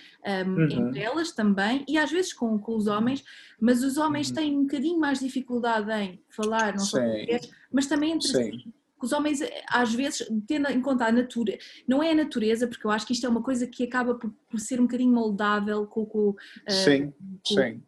[0.46, 0.88] um, uhum.
[0.88, 3.24] entre elas também, e às vezes com, com os homens,
[3.60, 4.34] mas os homens uhum.
[4.34, 8.72] têm um bocadinho mais dificuldade em falar, não só com mulheres, mas também entre si.
[9.02, 12.90] Os homens, às vezes, tendo em conta a natureza, não é a natureza, porque eu
[12.90, 16.06] acho que isto é uma coisa que acaba por, por ser um bocadinho moldável com,
[16.06, 16.36] com, uh,
[16.70, 17.12] sim,
[17.46, 17.82] com, sim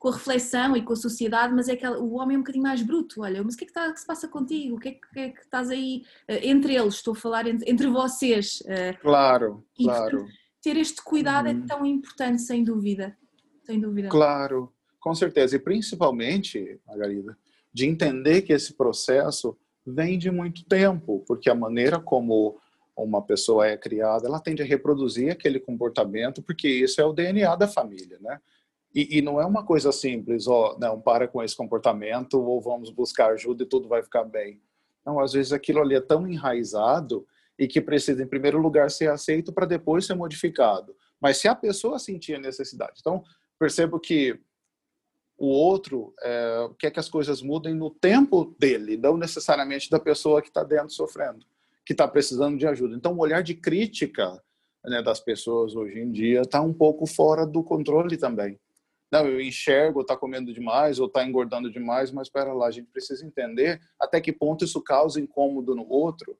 [0.00, 2.62] com a reflexão e com a sociedade, mas é que o homem é um bocadinho
[2.62, 3.20] mais bruto.
[3.20, 4.76] Olha, mas o que é que, está, que se passa contigo?
[4.76, 6.94] O que é que, que, é que estás aí uh, entre eles?
[6.94, 8.62] Estou a falar entre, entre vocês.
[8.62, 10.26] Uh, claro, e, claro.
[10.62, 11.64] Ter este cuidado é uhum.
[11.64, 13.14] é tão importante, sem dúvida.
[13.62, 14.08] Sem dúvida.
[14.08, 15.56] Claro, com certeza.
[15.56, 17.36] E principalmente, Margarida,
[17.70, 19.54] de entender que esse processo
[19.86, 22.58] vem de muito tempo, porque a maneira como
[22.96, 27.54] uma pessoa é criada, ela tende a reproduzir aquele comportamento, porque isso é o DNA
[27.56, 28.40] da família, né?
[28.94, 32.90] E, e, não é uma coisa simples, ó, não, para com esse comportamento ou vamos
[32.90, 34.60] buscar ajuda e tudo vai ficar bem.
[35.06, 37.24] Não, às vezes aquilo ali é tão enraizado
[37.56, 40.94] e que precisa, em primeiro lugar, ser aceito para depois ser modificado.
[41.20, 42.94] Mas se a pessoa sentir a necessidade.
[42.98, 43.22] Então,
[43.58, 44.38] percebo que
[45.38, 50.42] o outro é, quer que as coisas mudem no tempo dele, não necessariamente da pessoa
[50.42, 51.46] que está dentro sofrendo,
[51.86, 52.96] que está precisando de ajuda.
[52.96, 54.42] Então, o olhar de crítica
[54.84, 58.58] né, das pessoas hoje em dia está um pouco fora do controle também
[59.10, 62.88] não, eu enxergo, está comendo demais ou está engordando demais, mas espera lá, a gente
[62.90, 66.38] precisa entender até que ponto isso causa incômodo no outro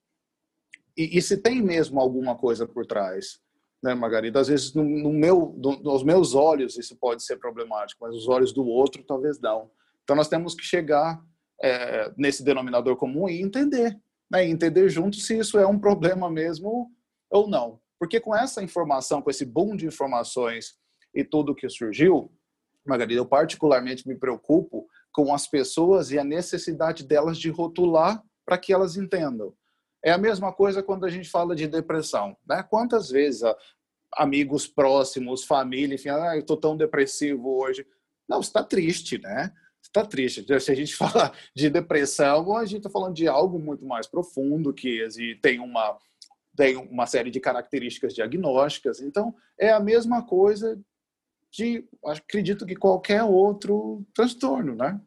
[0.96, 3.40] e, e se tem mesmo alguma coisa por trás,
[3.82, 4.40] né, Margarida?
[4.40, 8.28] Às vezes no, no meu, do, nos meus olhos isso pode ser problemático, mas os
[8.28, 9.70] olhos do outro talvez não.
[10.02, 11.18] Então nós temos que chegar
[11.62, 13.98] é, nesse denominador comum e entender,
[14.30, 16.90] né, entender junto se isso é um problema mesmo
[17.30, 17.80] ou não.
[17.98, 20.74] Porque com essa informação, com esse boom de informações
[21.14, 22.30] e tudo que surgiu,
[22.90, 28.58] Margarida, eu particularmente me preocupo com as pessoas e a necessidade delas de rotular para
[28.58, 29.54] que elas entendam.
[30.02, 32.36] É a mesma coisa quando a gente fala de depressão.
[32.46, 32.62] Né?
[32.62, 33.42] Quantas vezes
[34.14, 37.86] amigos próximos, família, enfim, ah, eu estou tão depressivo hoje.
[38.28, 39.52] Não, está triste, né?
[39.82, 40.44] Está triste.
[40.60, 44.72] Se a gente fala de depressão, a gente está falando de algo muito mais profundo
[44.72, 45.06] que
[45.42, 45.98] tem uma
[46.56, 49.00] tem uma série de características diagnósticas.
[49.00, 50.78] Então, é a mesma coisa
[51.52, 55.00] de, acredito que qualquer outro transtorno, né?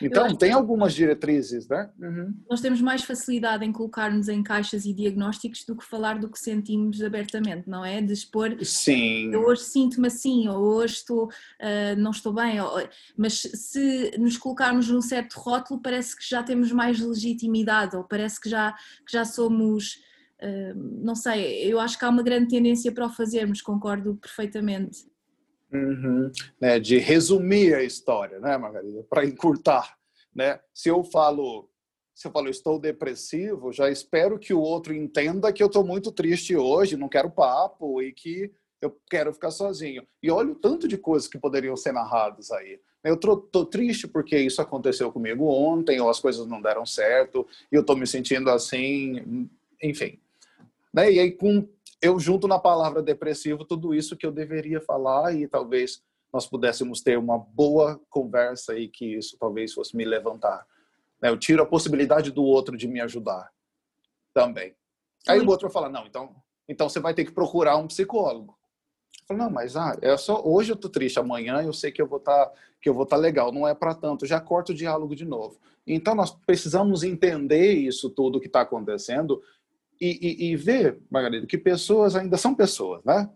[0.00, 1.90] Então, tem algumas diretrizes, né?
[1.98, 2.32] Uhum.
[2.48, 6.38] Nós temos mais facilidade em colocar-nos em caixas e diagnósticos do que falar do que
[6.38, 8.00] sentimos abertamente, não é?
[8.00, 8.56] De expor.
[8.64, 9.32] Sim.
[9.32, 12.60] Eu hoje sinto-me assim, ou hoje estou, uh, não estou bem.
[12.60, 12.88] Ou...
[13.16, 18.40] mas se nos colocarmos num certo rótulo, parece que já temos mais legitimidade, ou parece
[18.40, 20.00] que já, que já somos.
[20.40, 25.08] Uh, não sei, eu acho que há uma grande tendência para o fazermos, concordo perfeitamente.
[25.72, 26.30] Uhum.
[26.60, 29.02] Né, de resumir a história, né, Margarida?
[29.08, 29.96] Para encurtar,
[30.34, 30.58] né?
[30.72, 31.68] Se eu falo,
[32.14, 36.10] se eu falo estou depressivo, já espero que o outro entenda que eu estou muito
[36.10, 38.50] triste hoje, não quero papo e que
[38.80, 40.06] eu quero ficar sozinho.
[40.22, 42.80] E olha o tanto de coisas que poderiam ser narradas aí.
[43.04, 47.76] Eu tô, triste porque isso aconteceu comigo ontem, ou as coisas não deram certo, e
[47.76, 49.48] eu tô me sentindo assim,
[49.82, 50.18] enfim.
[50.92, 51.12] Né?
[51.12, 51.66] E aí, com
[52.00, 57.00] eu junto na palavra depressivo tudo isso que eu deveria falar e talvez nós pudéssemos
[57.00, 60.66] ter uma boa conversa e que isso talvez fosse me levantar.
[61.20, 61.30] Né?
[61.30, 63.50] Eu tiro a possibilidade do outro de me ajudar
[64.32, 64.74] também.
[65.26, 66.34] Aí o outro fala, não, então,
[66.68, 68.56] então você vai ter que procurar um psicólogo.
[69.20, 72.00] Eu falo, não, mas ah, é só hoje eu tô triste, amanhã eu sei que
[72.00, 74.40] eu vou estar tá, que eu vou estar tá legal, não é para tanto, já
[74.40, 75.58] corto o diálogo de novo.
[75.86, 79.42] Então nós precisamos entender isso tudo que está acontecendo
[80.00, 83.28] e, e, e ver, Margarida, que pessoas ainda são pessoas, né?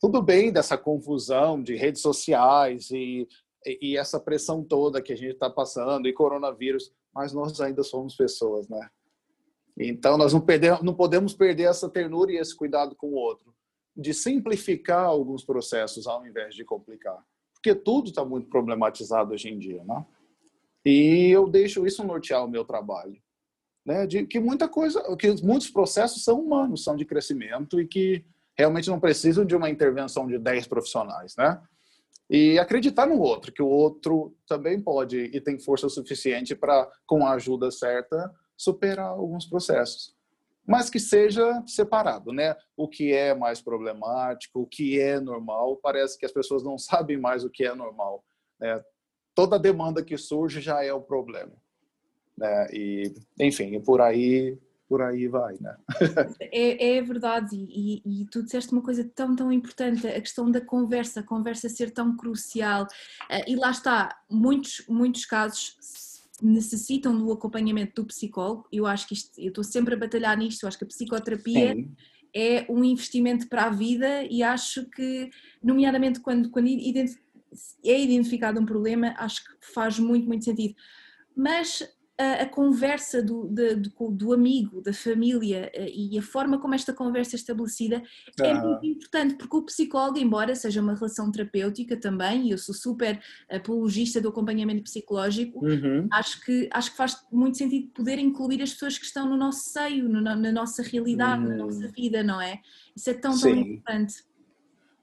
[0.00, 3.26] Tudo bem dessa confusão de redes sociais e,
[3.64, 8.14] e essa pressão toda que a gente está passando e coronavírus, mas nós ainda somos
[8.14, 8.88] pessoas, né?
[9.78, 13.54] Então nós não, perder, não podemos perder essa ternura e esse cuidado com o outro,
[13.96, 17.22] de simplificar alguns processos ao invés de complicar,
[17.54, 20.04] porque tudo está muito problematizado hoje em dia, né?
[20.84, 23.20] E eu deixo isso nortear o meu trabalho
[23.86, 28.24] né, de que muita coisa, que muitos processos são humanos, são de crescimento e que
[28.58, 31.62] realmente não precisam de uma intervenção de 10 profissionais, né?
[32.28, 37.24] E acreditar no outro, que o outro também pode e tem força suficiente para, com
[37.24, 40.16] a ajuda certa, superar alguns processos.
[40.66, 42.56] mas que seja separado, né?
[42.76, 47.16] O que é mais problemático, o que é normal, parece que as pessoas não sabem
[47.16, 48.24] mais o que é normal.
[48.58, 48.82] Né?
[49.32, 51.52] Toda demanda que surge já é o problema.
[52.36, 52.68] Né?
[52.72, 54.58] E, enfim, por aí
[54.88, 55.76] por aí vai, né?
[56.40, 60.50] é, é verdade, e, e, e, tu disseste uma coisa tão, tão importante, a questão
[60.50, 62.86] da conversa, a conversa ser tão crucial,
[63.28, 65.76] eh, e lá está, muitos, muitos casos
[66.40, 70.62] necessitam do acompanhamento do psicólogo, eu acho que isto, eu estou sempre a batalhar nisto,
[70.62, 71.92] eu acho que a psicoterapia Sim.
[72.34, 75.30] é um investimento para a vida e acho que,
[75.62, 80.74] nomeadamente quando, quando é identificado um problema, acho que faz muito, muito sentido.
[81.34, 81.82] Mas
[82.18, 86.74] a, a conversa do, de, do, do, amigo, da família eh, e a forma como
[86.74, 88.02] esta conversa é estabelecida
[88.40, 92.74] é muito importante, porque o psicólogo, embora seja uma relação terapêutica também, e eu sou
[92.74, 96.08] super apologista do acompanhamento psicológico, uhum.
[96.10, 99.68] acho, que, acho que faz muito sentido poder incluir as pessoas que estão no nosso
[99.70, 101.48] seio, no, na nossa realidade, uhum.
[101.50, 102.60] na nossa vida, não é?
[102.96, 104.24] Isso é tão, tão importante.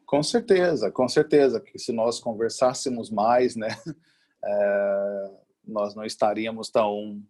[0.03, 3.70] Com certeza, com certeza, que se nós conversássemos mais, né?
[4.43, 5.30] É
[5.66, 7.22] nós não estaríamos tão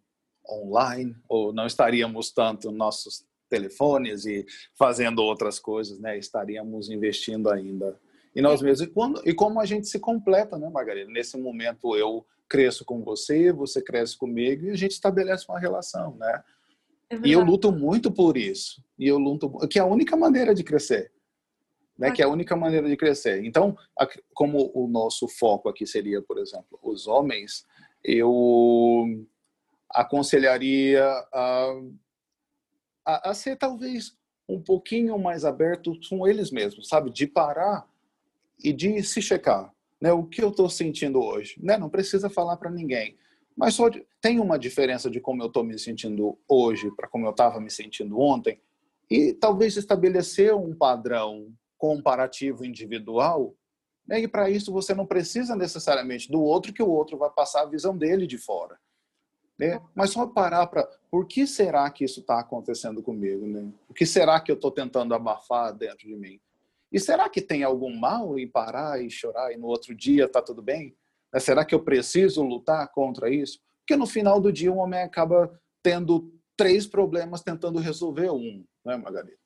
[0.48, 4.44] online ou não estaríamos tanto nos nossos telefones e
[4.76, 6.18] fazendo outras coisas, né?
[6.18, 7.98] Estaríamos investindo ainda
[8.34, 8.88] em nós mesmos.
[8.88, 11.10] E, quando, e como a gente se completa, né, Margarida?
[11.10, 16.16] Nesse momento eu cresço com você, você cresce comigo e a gente estabelece uma relação,
[16.16, 16.42] né?
[17.10, 18.82] É e eu luto muito por isso.
[18.98, 21.12] E eu luto, que é a única maneira de crescer.
[21.96, 23.44] Né, que é a única maneira de crescer.
[23.44, 23.78] Então,
[24.32, 27.64] como o nosso foco aqui seria, por exemplo, os homens,
[28.04, 29.26] eu
[29.90, 31.80] aconselharia a,
[33.06, 34.16] a, a, ser talvez
[34.48, 37.10] um pouquinho mais aberto com eles mesmos, sabe?
[37.10, 37.88] De parar
[38.62, 39.72] e de se checar.
[40.00, 40.12] Né?
[40.12, 41.56] O que eu estou sentindo hoje?
[41.62, 41.78] Né?
[41.78, 43.16] Não precisa falar para ninguém.
[43.56, 47.26] Mas só de, tem uma diferença de como eu estou me sentindo hoje para como
[47.26, 48.60] eu estava me sentindo ontem.
[49.08, 53.54] E talvez estabelecer um padrão comparativo individual
[54.06, 54.20] né?
[54.20, 57.66] E para isso você não precisa necessariamente do outro, que o outro vai passar a
[57.66, 58.78] visão dele de fora.
[59.58, 59.80] Né?
[59.94, 60.84] Mas só parar para.
[61.10, 63.46] Por que será que isso está acontecendo comigo?
[63.46, 63.72] Né?
[63.88, 66.40] O que será que eu estou tentando abafar dentro de mim?
[66.90, 70.42] E será que tem algum mal em parar e chorar e no outro dia está
[70.42, 70.96] tudo bem?
[71.32, 71.40] Né?
[71.40, 73.60] Será que eu preciso lutar contra isso?
[73.80, 78.96] Porque no final do dia o homem acaba tendo três problemas tentando resolver um, né,
[78.96, 79.43] Margarida?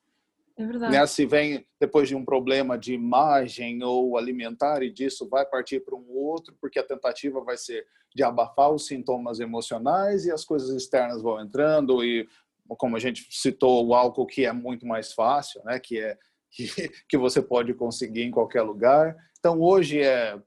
[0.59, 0.91] É verdade.
[0.91, 1.05] Né?
[1.07, 5.95] Se vem depois de um problema de imagem ou alimentar e disso vai partir para
[5.95, 10.69] um outro, porque a tentativa vai ser de abafar os sintomas emocionais e as coisas
[10.69, 12.27] externas vão entrando e
[12.77, 15.79] como a gente citou o álcool que é muito mais fácil, né?
[15.79, 16.17] Que é
[16.51, 16.67] que,
[17.07, 19.15] que você pode conseguir em qualquer lugar.
[19.39, 20.37] Então hoje é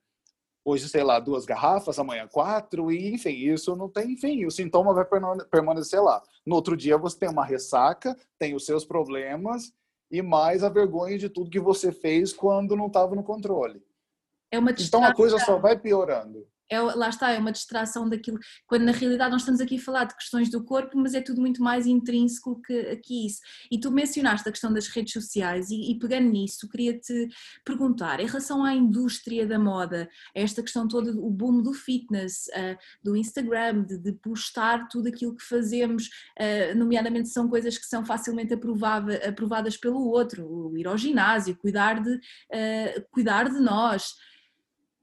[0.63, 4.45] hoje sei lá duas garrafas, amanhã quatro e enfim isso não tem fim.
[4.45, 5.07] O sintoma vai
[5.51, 6.23] permanecer lá.
[6.45, 9.73] No outro dia você tem uma ressaca, tem os seus problemas
[10.13, 13.83] e mais a vergonha de tudo que você fez quando não estava no controle.
[14.51, 18.85] É então a coisa só vai piorando é, lá está, é uma distração daquilo, quando
[18.85, 21.63] na realidade nós estamos aqui a falar de questões do corpo, mas é tudo muito
[21.63, 23.41] mais intrínseco que, que isso.
[23.71, 27.29] E tu mencionaste a questão das redes sociais e, e pegando nisso, queria-te
[27.63, 32.79] perguntar, em relação à indústria da moda, esta questão toda, o boom do fitness, uh,
[33.05, 38.03] do Instagram, de, de, postar tudo aquilo que fazemos, uh, nomeadamente são coisas que são
[38.03, 44.15] facilmente aprovadas pelo outro, ir ao ginásio, cuidar de, uh, cuidar de nós,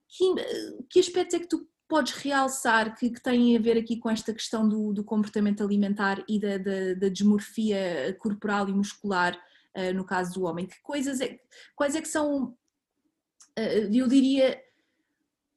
[0.09, 4.09] que, que aspectos é que tu podes realçar que, que têm a ver aqui com
[4.09, 9.35] esta questão do, do comportamento alimentar e da, da, da, desmorfia corporal e muscular
[9.75, 10.67] uh, no caso do homem?
[10.67, 11.39] Que coisas é,
[11.75, 12.43] quais é que são,
[13.57, 14.61] uh, eu diria,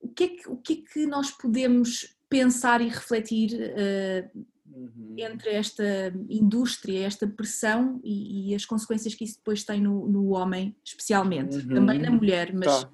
[0.01, 4.41] o que, é que, o que é que nós podemos pensar e refletir uh,
[4.75, 5.15] uhum.
[5.19, 5.85] entre esta
[6.31, 11.57] indústria, esta pressão e, e, as consequências que isso depois tem no, no homem, especialmente,
[11.57, 11.75] uhum.
[11.75, 12.85] também na mulher, mas...
[12.85, 12.91] Tá.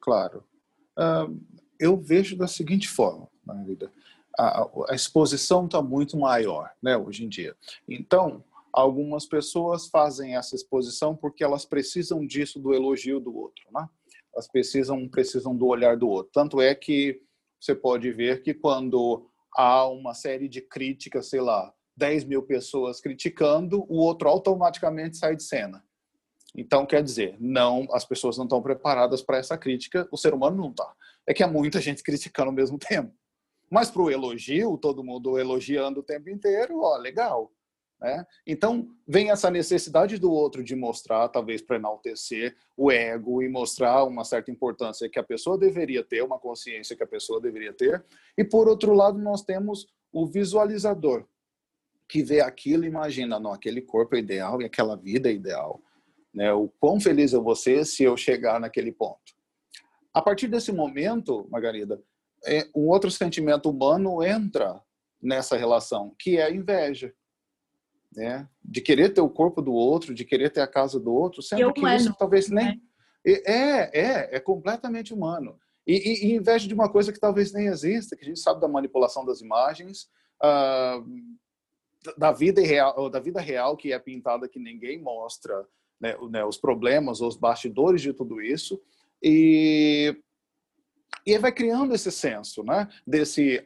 [0.00, 0.47] Claro
[1.78, 3.92] eu vejo da seguinte forma, na vida.
[4.38, 7.56] A, a exposição está muito maior, né, hoje em dia.
[7.88, 13.88] Então, algumas pessoas fazem essa exposição porque elas precisam disso do elogio do outro, né?
[14.32, 16.30] Elas precisam precisam do olhar do outro.
[16.32, 17.20] Tanto é que
[17.60, 23.00] você pode ver que quando há uma série de críticas, sei lá, 10 mil pessoas
[23.00, 25.82] criticando, o outro automaticamente sai de cena.
[26.54, 30.56] Então, quer dizer, não, as pessoas não estão preparadas para essa crítica, o ser humano
[30.56, 30.92] não está.
[31.26, 33.12] É que há muita gente criticando ao mesmo tempo.
[33.70, 37.52] Mas para o elogio, todo mundo elogiando o tempo inteiro, ó, legal.
[38.00, 38.24] Né?
[38.46, 44.04] Então, vem essa necessidade do outro de mostrar, talvez para enaltecer o ego e mostrar
[44.04, 48.04] uma certa importância que a pessoa deveria ter, uma consciência que a pessoa deveria ter.
[48.36, 51.26] E, por outro lado, nós temos o visualizador,
[52.08, 55.82] que vê aquilo e imagina, não, aquele corpo é ideal e aquela vida é ideal.
[56.38, 56.52] Né?
[56.52, 59.34] O quão feliz eu vou ser se eu chegar naquele ponto.
[60.14, 62.00] A partir desse momento, Margarida,
[62.46, 64.80] é, um outro sentimento humano entra
[65.20, 67.12] nessa relação, que é a inveja.
[68.14, 68.48] Né?
[68.64, 71.72] De querer ter o corpo do outro, de querer ter a casa do outro, sendo
[71.72, 72.66] que isso talvez nem...
[72.66, 72.80] Né?
[73.26, 75.58] É, é, é completamente humano.
[75.84, 78.60] E, e, e, inveja de uma coisa que talvez nem exista, que a gente sabe
[78.60, 80.08] da manipulação das imagens,
[80.40, 81.04] uh,
[82.16, 85.66] da vida real, da vida real que é pintada que ninguém mostra,
[86.00, 88.80] né, né, os problemas, os bastidores de tudo isso,
[89.22, 90.16] e
[91.26, 93.62] e vai criando esse senso, né, desse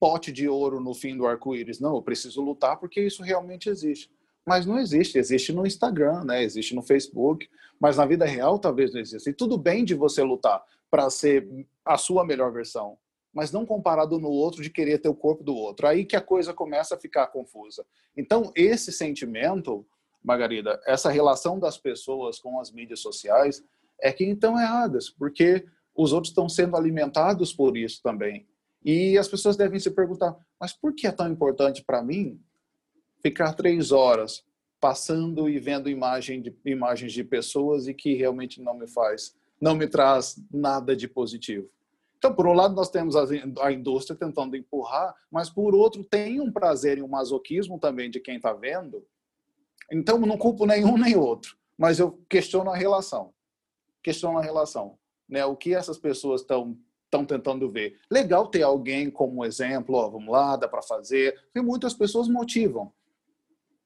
[0.00, 1.80] pote de ouro no fim do arco-íris.
[1.80, 4.10] Não, eu preciso lutar porque isso realmente existe.
[4.46, 6.42] Mas não existe, existe no Instagram, né?
[6.42, 7.48] existe no Facebook,
[7.80, 9.30] mas na vida real talvez não exista.
[9.30, 11.48] E tudo bem de você lutar para ser
[11.84, 12.98] a sua melhor versão,
[13.32, 15.86] mas não comparado no outro de querer ter o corpo do outro.
[15.86, 17.86] Aí que a coisa começa a ficar confusa.
[18.16, 19.86] Então, esse sentimento,
[20.24, 23.62] Margarida, essa relação das pessoas com as mídias sociais
[24.00, 28.46] é que estão erradas, porque os outros estão sendo alimentados por isso também.
[28.82, 32.40] E as pessoas devem se perguntar: mas por que é tão importante para mim
[33.22, 34.44] ficar três horas
[34.80, 39.74] passando e vendo imagem de, imagens de pessoas e que realmente não me faz, não
[39.74, 41.68] me traz nada de positivo?
[42.18, 46.50] Então, por um lado, nós temos a indústria tentando empurrar, mas por outro, tem um
[46.50, 49.04] prazer e um masoquismo também de quem está vendo.
[49.90, 53.32] Então, não culpo nenhum nem outro, mas eu questiono a relação.
[54.02, 54.98] Questiono a relação.
[55.28, 55.44] Né?
[55.44, 56.76] O que essas pessoas estão
[57.14, 57.96] estão tentando ver.
[58.10, 61.40] Legal ter alguém como exemplo, ó, vamos lá, dá para fazer.
[61.54, 62.92] E muitas pessoas motivam.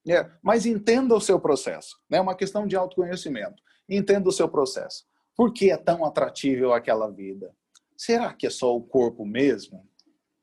[0.07, 1.97] É, mas entenda o seu processo.
[2.09, 2.21] É né?
[2.21, 3.61] uma questão de autoconhecimento.
[3.87, 5.05] Entenda o seu processo.
[5.35, 7.53] Por que é tão atratível aquela vida?
[7.95, 9.87] Será que é só o corpo mesmo?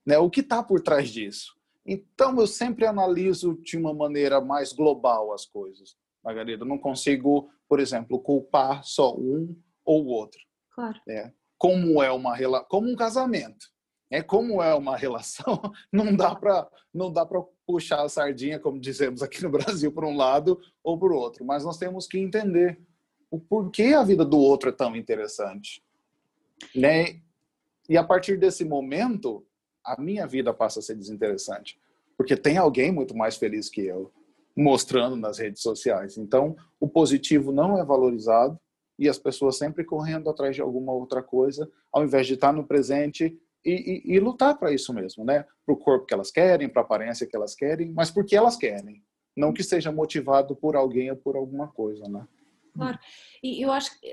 [0.05, 0.19] Né?
[0.19, 1.57] O que está por trás disso?
[1.87, 6.65] Então, eu sempre analiso de uma maneira mais global as coisas, Margarida.
[6.65, 10.41] Eu não consigo, por exemplo, culpar só um ou outro.
[10.71, 11.01] Claro.
[11.09, 13.67] É como é uma como um casamento.
[14.11, 15.61] É como é uma relação,
[15.93, 20.07] não dá para não dá para puxar a sardinha, como dizemos aqui no Brasil, para
[20.07, 22.81] um lado ou para o outro, mas nós temos que entender
[23.31, 25.83] o porquê a vida do outro é tão interessante,
[26.75, 27.21] né?
[27.89, 29.45] E a partir desse momento,
[29.87, 31.79] a minha vida passa a ser desinteressante,
[32.17, 34.13] porque tem alguém muito mais feliz que eu
[34.57, 36.17] mostrando nas redes sociais.
[36.17, 38.59] Então, o positivo não é valorizado
[38.99, 42.67] e as pessoas sempre correndo atrás de alguma outra coisa, ao invés de estar no
[42.67, 45.45] presente e, e, e lutar para isso mesmo, né?
[45.65, 48.57] Para o corpo que elas querem, para a aparência que elas querem, mas porque elas
[48.57, 49.03] querem,
[49.37, 52.27] não que seja motivado por alguém ou por alguma coisa, né?
[52.75, 52.99] Claro,
[53.43, 54.11] e eu acho que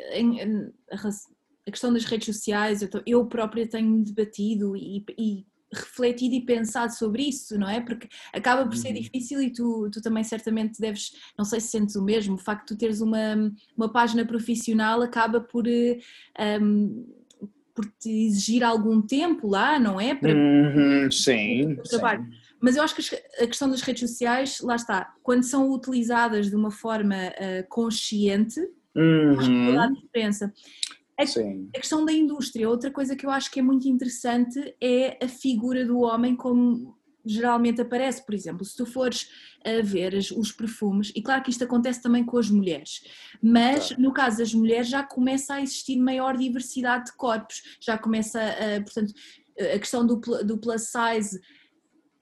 [1.66, 6.94] a questão das redes sociais, eu, eu própria tenho debatido e, e refletido e pensado
[6.94, 7.82] sobre isso, não é?
[7.82, 9.02] Porque acaba por ser uhum.
[9.02, 12.70] difícil e tu, tu também certamente deves, não sei se sentes o mesmo, o facto
[12.70, 16.00] de tu teres uma, uma página profissional acaba por, um,
[16.40, 17.06] ehm,
[17.74, 20.14] por te exigir algum tempo lá, não é?
[20.14, 22.24] Para, uhum, sim, trabalho.
[22.24, 22.44] Sim.
[22.64, 26.56] Mas eu acho que a questão das redes sociais, lá está, quando são utilizadas de
[26.56, 28.60] uma forma uh, consciente,
[28.96, 29.38] uhum.
[29.38, 30.54] acho que a diferença.
[31.18, 35.24] A, a, questão da indústria, outra coisa que eu acho que é muito interessante é
[35.24, 39.30] a figura do homem como geralmente aparece, por exemplo, se tu fores
[39.64, 43.02] a ver os perfumes, e claro que isto acontece também com as mulheres,
[43.42, 48.42] mas no caso das mulheres já começa a existir maior diversidade de corpos, já começa,
[48.42, 49.14] a, portanto,
[49.58, 51.40] a questão do, do plus size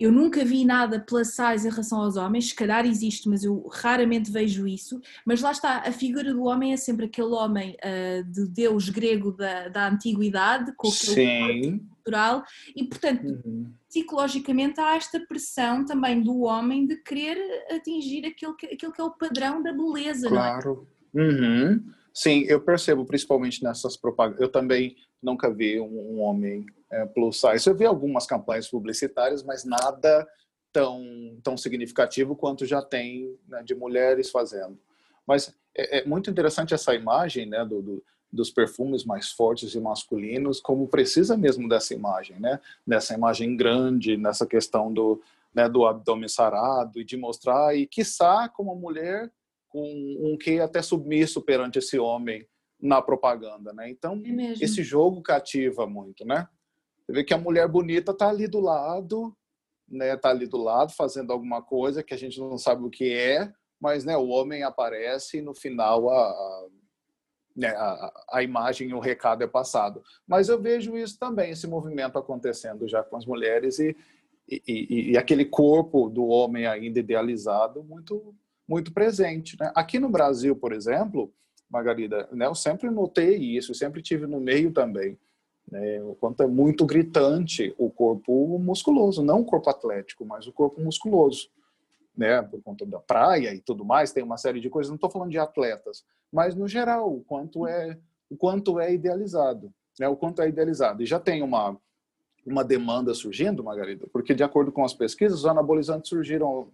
[0.04, 3.68] eu nunca vi nada plus size em relação aos homens, se calhar existe, mas eu
[3.72, 4.99] raramente vejo isso.
[5.26, 9.32] Mas lá está, a figura do homem é sempre aquele homem uh, de deus grego
[9.32, 12.43] da, da antiguidade, com aquele cultural,
[12.76, 13.72] e portanto, uhum.
[13.88, 17.38] psicologicamente há esta pressão também do homem de querer
[17.72, 20.88] atingir aquele que, aquele que é o padrão da beleza, claro.
[21.14, 21.28] não é?
[21.28, 21.84] Uhum.
[22.14, 24.41] Sim, eu percebo, principalmente nessas propagandas.
[24.41, 27.68] Eu também nunca vi um, homem é, plus size.
[27.68, 30.28] Eu vi algumas campanhas publicitárias, mas nada
[30.74, 34.78] tão, tão significativo quanto já tem né, de mulheres fazendo.
[35.26, 39.80] Mas é, é, muito interessante essa imagem né, do, do, dos perfumes mais fortes e
[39.80, 42.59] masculinos, como precisa mesmo dessa imagem, né?
[42.86, 45.22] Dessa imagem grande, nessa questão do,
[45.53, 49.32] né, do abdômen sarado e de mostrar, e quiçá como mulher
[49.72, 49.82] com
[50.20, 52.46] um que até submisso perante esse homem
[52.80, 53.90] na propaganda, né?
[53.90, 56.48] Então, é esse jogo cativa muito, né?
[57.06, 59.36] Você vê que a mulher bonita tá ali do lado,
[59.88, 60.18] né?
[60.18, 63.52] Tá ali do lado fazendo alguma coisa que a gente não sabe o que é,
[63.80, 66.68] mas né, o homem aparece e no final a, a,
[67.56, 70.04] né, a, a imagem e o recado é passado.
[70.28, 73.96] Mas eu vejo isso também, esse movimento acontecendo já com as mulheres e,
[74.48, 78.36] e, e, e, aquele corpo do homem ainda idealizado muito
[78.68, 79.57] muito presente.
[79.59, 79.72] Né?
[79.76, 81.34] Aqui no Brasil, por exemplo,
[81.72, 85.18] Margarida, né, eu sempre notei isso, sempre tive no meio também,
[85.72, 90.51] né, o quanto é muito gritante o corpo musculoso, não o corpo atlético, mas o
[90.51, 91.49] corpo musculoso,
[92.16, 95.09] né, por conta da praia e tudo mais, tem uma série de coisas, não estou
[95.09, 97.97] falando de atletas, mas no geral, o quanto é,
[98.30, 101.01] o quanto é idealizado, né, o quanto é idealizado.
[101.01, 101.78] E já tem uma,
[102.45, 106.68] uma demanda surgindo, Margarida, porque de acordo com as pesquisas, os anabolizantes surgiram,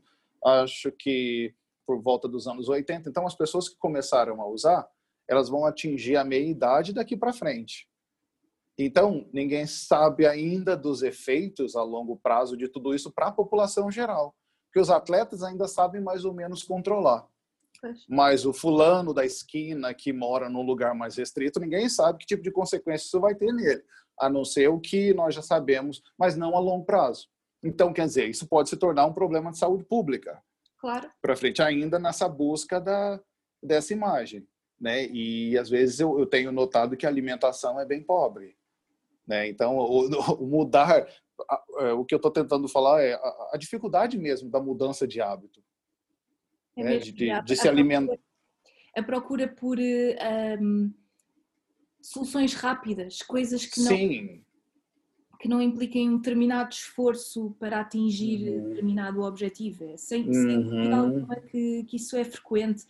[0.44, 1.54] acho que
[1.88, 3.10] por volta dos anos 80.
[3.10, 4.86] Então, as pessoas que começaram a usar,
[5.26, 7.88] elas vão atingir a meia-idade daqui para frente.
[8.78, 13.90] Então, ninguém sabe ainda dos efeitos a longo prazo de tudo isso para a população
[13.90, 14.36] geral.
[14.68, 17.26] Porque os atletas ainda sabem mais ou menos controlar.
[18.08, 22.44] Mas o fulano da esquina que mora num lugar mais restrito, ninguém sabe que tipo
[22.44, 23.84] de consequência isso vai ter nele,
[24.20, 27.30] a não ser o que nós já sabemos, mas não a longo prazo.
[27.64, 30.42] Então, quer dizer, isso pode se tornar um problema de saúde pública
[30.78, 31.10] claro.
[31.22, 33.20] para frente, ainda nessa busca da,
[33.62, 34.48] dessa imagem.
[34.80, 35.08] Né?
[35.08, 38.56] E às vezes eu, eu tenho notado que a alimentação é bem pobre.
[39.26, 39.48] Né?
[39.48, 41.08] Então, o, o mudar,
[41.80, 45.20] é, o que eu estou tentando falar é a, a, dificuldade mesmo da mudança de
[45.20, 45.64] hábito.
[46.76, 46.98] É né?
[46.98, 48.18] de, de, de se alimentar.
[48.96, 50.94] A procura por um,
[52.02, 53.88] soluções rápidas, coisas que não.
[53.88, 54.47] Sim
[55.40, 58.70] que não impliquem um determinado esforço para atingir uhum.
[58.70, 59.84] determinado objetivo.
[59.86, 60.34] É sem, uhum.
[60.34, 62.84] sem dúvida alguma que, que isso é frequente.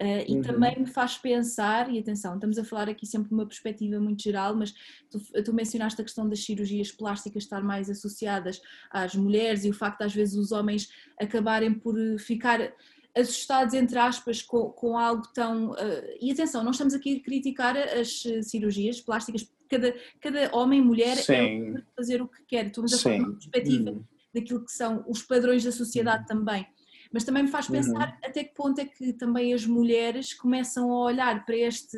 [0.00, 0.42] Uh, e uhum.
[0.42, 4.22] também me faz pensar, e atenção, estamos a falar aqui sempre de uma perspectiva muito
[4.22, 4.74] geral, mas
[5.08, 9.74] tu, tu, mencionaste a questão das cirurgias plásticas estar mais associadas às mulheres e o
[9.74, 10.88] facto de às vezes os homens
[11.18, 12.74] acabarem por ficar
[13.16, 15.70] assustados, entre aspas, com, com algo tão.
[15.70, 20.82] Uh, e atenção, não estamos aqui a criticar as cirurgias plásticas cada, cada homem e
[20.82, 21.32] mulher Sim.
[21.76, 22.66] é fazer o que quer.
[22.66, 24.04] Estamos a falar uma perspectiva uhum.
[24.32, 26.38] daquilo que são os padrões da sociedade uhum.
[26.38, 26.66] também.
[27.12, 28.28] Mas também me faz pensar uhum.
[28.28, 31.96] até que ponto é que também as mulheres começam a olhar para este,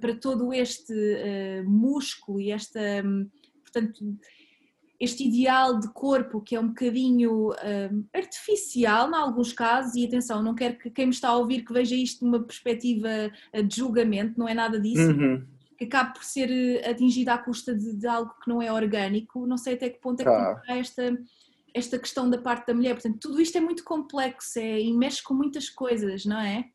[0.00, 3.28] para todo este uh, músculo e esta, um,
[3.62, 4.16] portanto,
[4.98, 10.42] este ideal de corpo que é um bocadinho uh, artificial em alguns casos, e atenção,
[10.42, 14.38] não quero que quem me está a ouvir que veja isto numa perspectiva de julgamento,
[14.38, 15.44] não é nada disso, uhum
[15.76, 19.46] que acabe por ser eh, atingida à custa de, de, algo que não é orgânico.
[19.46, 21.18] Não sei até que ponto é que há esta,
[21.72, 22.94] esta questão da parte da mulher.
[22.94, 26.70] Portanto, tudo isto é muito complexo é, e mexe com muitas coisas, não é?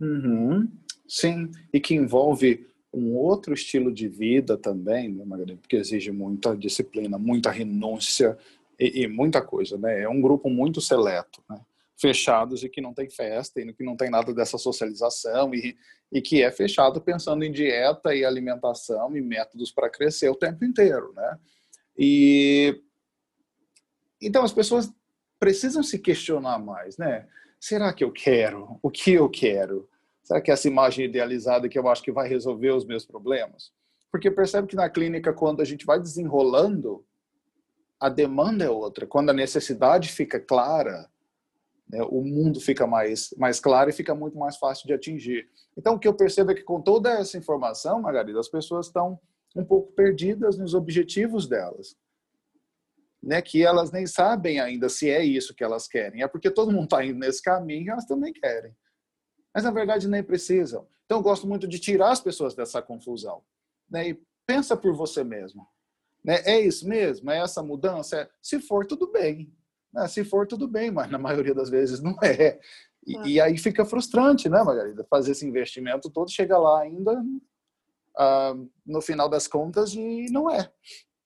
[0.00, 0.68] Uhum.
[1.06, 5.58] Sim, e que envolve um outro estilo de vida também, né, Margarida?
[5.60, 8.36] Porque exige muita disciplina, muita renúncia
[8.78, 10.02] e, e muita coisa, né?
[10.02, 11.60] É um grupo muito seleto, né?
[12.00, 15.76] Fechados e que não tem festa e que não tem nada dessa socialização e,
[16.12, 20.64] e que é fechado pensando em dieta e alimentação e métodos para crescer o tempo
[20.64, 21.38] inteiro, né?
[21.98, 22.80] E
[24.20, 24.92] então as pessoas
[25.38, 27.26] precisam se questionar mais, né?
[27.60, 28.78] Será que eu quero?
[28.82, 29.88] O que eu quero?
[30.22, 33.72] Será que essa imagem idealizada que eu acho que vai resolver os meus problemas?
[34.10, 37.04] Porque percebe que na clínica quando a gente vai desenrolando,
[38.00, 39.06] a demanda é outra.
[39.06, 41.08] Quando a necessidade fica clara,
[41.90, 45.48] né, o mundo fica mais, mais claro e fica muito mais fácil de atingir.
[45.76, 49.18] Então, o que eu percebo é que com toda essa informação, Margarida, as pessoas estão
[49.56, 51.96] um pouco perdidas nos objetivos delas.
[53.20, 56.22] Né, que elas nem sabem ainda se é isso que elas querem.
[56.22, 58.72] É porque todo mundo está indo nesse caminho e elas também querem.
[59.52, 60.86] Mas, na verdade, nem precisam.
[61.04, 63.42] Então, eu gosto muito de tirar as pessoas dessa confusão.
[63.90, 65.66] Né, e pensa por você mesmo.
[66.24, 67.30] Né, é isso mesmo?
[67.30, 68.20] É essa mudança?
[68.20, 69.52] É, se for, tudo bem.
[69.94, 72.58] Ah, se for, tudo bem, mas na maioria das vezes não é.
[73.06, 73.22] E, ah.
[73.26, 75.06] e aí fica frustrante, né, Margarida?
[75.08, 77.22] Fazer esse investimento todo, chega lá ainda
[78.16, 78.54] ah,
[78.86, 80.70] no final das contas e não é.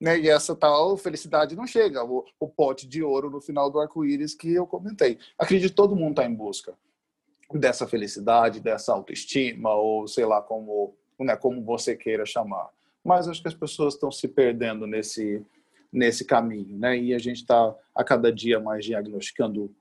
[0.01, 0.19] Né?
[0.19, 4.35] E essa tal felicidade não chega, o, o pote de ouro no final do arco-íris
[4.35, 5.19] que eu comentei.
[5.39, 6.77] Acredito que todo mundo está em busca
[7.53, 12.69] dessa felicidade, dessa autoestima, ou sei lá como, né, como você queira chamar.
[13.05, 15.45] Mas acho que as pessoas estão se perdendo nesse,
[15.93, 16.99] nesse caminho, né?
[16.99, 19.75] E a gente está a cada dia mais diagnosticando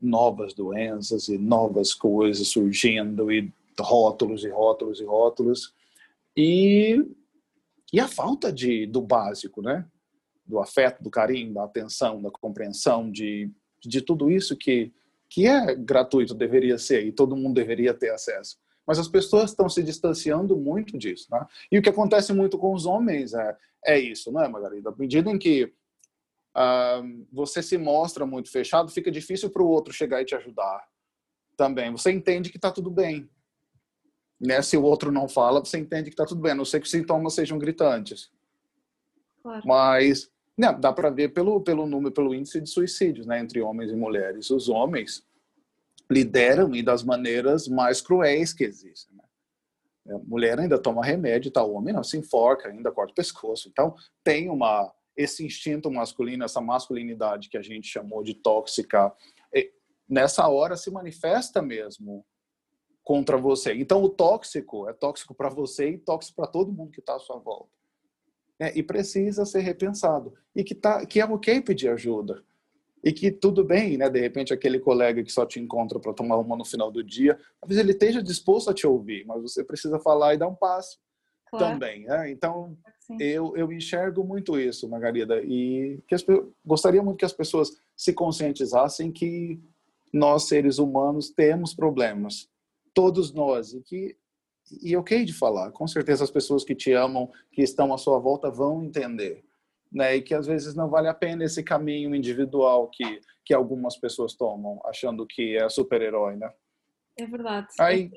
[0.00, 5.74] novas doenças e novas coisas surgindo e rótulos e rótulos e rótulos
[6.36, 7.04] e
[7.92, 9.84] e a falta de do básico, né?
[10.46, 13.50] Do afeto, do carinho, da atenção, da compreensão de
[13.82, 14.92] de tudo isso que
[15.28, 18.56] que é gratuito deveria ser e todo mundo deveria ter acesso
[18.90, 21.28] mas as pessoas estão se distanciando muito disso.
[21.30, 21.46] Né?
[21.70, 24.90] E o que acontece muito com os homens é, é isso, não é, Margarida?
[24.90, 25.72] À medida em que
[26.56, 30.84] uh, você se mostra muito fechado, fica difícil para o outro chegar e te ajudar
[31.56, 31.92] também.
[31.92, 33.30] Você entende que está tudo bem.
[34.40, 34.60] Né?
[34.60, 36.86] Se o outro não fala, você entende que está tudo bem, a não ser que
[36.86, 38.28] os sintomas sejam gritantes.
[39.40, 39.62] Claro.
[39.64, 40.28] Mas
[40.58, 43.94] Não, dá para ver pelo, pelo número, pelo índice de suicídios né, entre homens e
[43.94, 44.50] mulheres.
[44.50, 45.24] Os homens
[46.10, 49.16] lideram e das maneiras mais cruéis que existem.
[49.16, 50.14] Né?
[50.14, 51.62] A mulher ainda toma remédio, tá?
[51.62, 53.68] o homem não se enforca, ainda corta o pescoço.
[53.68, 53.94] Então,
[54.24, 59.12] tem uma esse instinto masculino, essa masculinidade que a gente chamou de tóxica,
[60.10, 62.26] nessa hora se manifesta mesmo
[63.04, 63.72] contra você.
[63.74, 67.20] Então, o tóxico é tóxico para você e tóxico para todo mundo que está à
[67.20, 67.70] sua volta.
[68.58, 70.34] É, e precisa ser repensado.
[70.54, 72.44] E que, tá, que é ok pedir ajuda.
[73.02, 74.08] E que tudo bem, né?
[74.10, 77.38] De repente, aquele colega que só te encontra para tomar uma no final do dia,
[77.60, 80.98] talvez ele esteja disposto a te ouvir, mas você precisa falar e dar um passo
[81.50, 81.66] claro.
[81.66, 82.04] também.
[82.04, 82.30] Né?
[82.30, 82.76] Então,
[83.18, 86.24] eu, eu enxergo muito isso, Margarida, e que as,
[86.64, 89.58] gostaria muito que as pessoas se conscientizassem que
[90.12, 92.48] nós, seres humanos, temos problemas.
[92.92, 93.72] Todos nós.
[93.72, 94.16] E que
[94.82, 95.72] e ok de falar.
[95.72, 99.42] Com certeza as pessoas que te amam, que estão à sua volta, vão entender.
[99.92, 100.16] Né?
[100.16, 104.34] E que às vezes não vale a pena esse caminho individual que, que algumas pessoas
[104.34, 106.50] tomam, achando que é super-herói, né?
[107.18, 107.68] É verdade.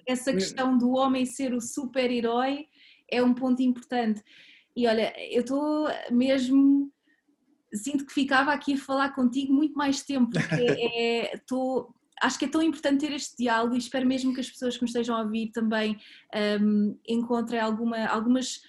[0.08, 2.68] Essa questão do homem ser o super-herói
[3.12, 4.24] é um ponto importante.
[4.76, 6.92] E olha, eu estou mesmo.
[7.74, 10.46] Sinto que ficava aqui a falar contigo muito mais tempo, porque
[10.96, 14.50] é, tô, acho que é tão importante ter este diálogo e espero mesmo que as
[14.50, 15.98] pessoas que me estejam a ouvir também
[16.62, 18.62] um, encontrem alguma, algumas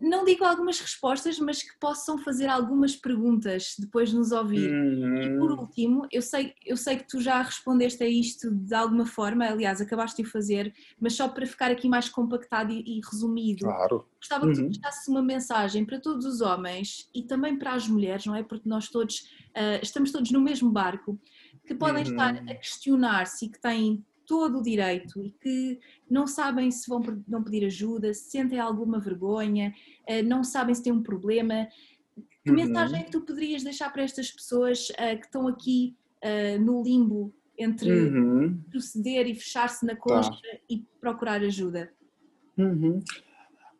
[0.00, 4.70] não digo algumas respostas, mas que possam fazer algumas perguntas depois de nos ouvir.
[4.70, 5.22] Uhum.
[5.22, 9.04] E por último, eu sei, eu sei que tu já respondeste a isto de alguma
[9.04, 13.00] forma, aliás, acabaste de o fazer, mas só para ficar aqui mais compactado e, e
[13.00, 13.66] resumido.
[13.66, 14.08] Claro.
[14.18, 14.68] Gostava que tu uhum.
[14.68, 18.42] deixasses uma mensagem para todos os homens e também para as mulheres, não é?
[18.42, 19.20] Porque nós todos
[19.50, 21.20] uh, estamos todos no mesmo barco,
[21.66, 22.10] que podem uhum.
[22.10, 27.00] estar a questionar-se e que têm todo o direito e que não sabem se vão
[27.26, 29.74] não pedir ajuda, se sentem alguma vergonha,
[30.06, 31.68] eh, não sabem se têm um problema.
[32.42, 32.56] Que uhum.
[32.56, 36.82] mensagem é que tu poderias deixar para estas pessoas uh, que estão aqui uh, no
[36.82, 38.60] limbo entre uhum.
[38.70, 40.58] proceder e fechar-se na concha tá.
[40.68, 41.92] e procurar ajuda?
[42.58, 42.98] Uhum.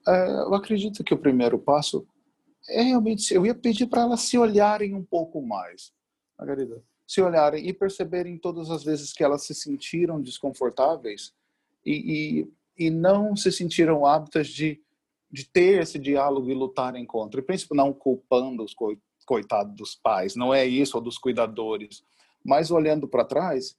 [0.07, 2.07] Uh, eu acredito que o primeiro passo
[2.69, 5.93] é realmente, eu ia pedir para elas se olharem um pouco mais,
[6.39, 11.35] Margarida se olharem e perceberem todas as vezes que elas se sentiram desconfortáveis
[11.85, 12.47] e,
[12.79, 14.81] e, e não se sentiram aptas de,
[15.31, 17.41] de ter esse diálogo e lutarem contra.
[17.41, 18.75] E principalmente não culpando os
[19.25, 22.03] coitados dos pais, não é isso, ou dos cuidadores,
[22.45, 23.77] mas olhando para trás,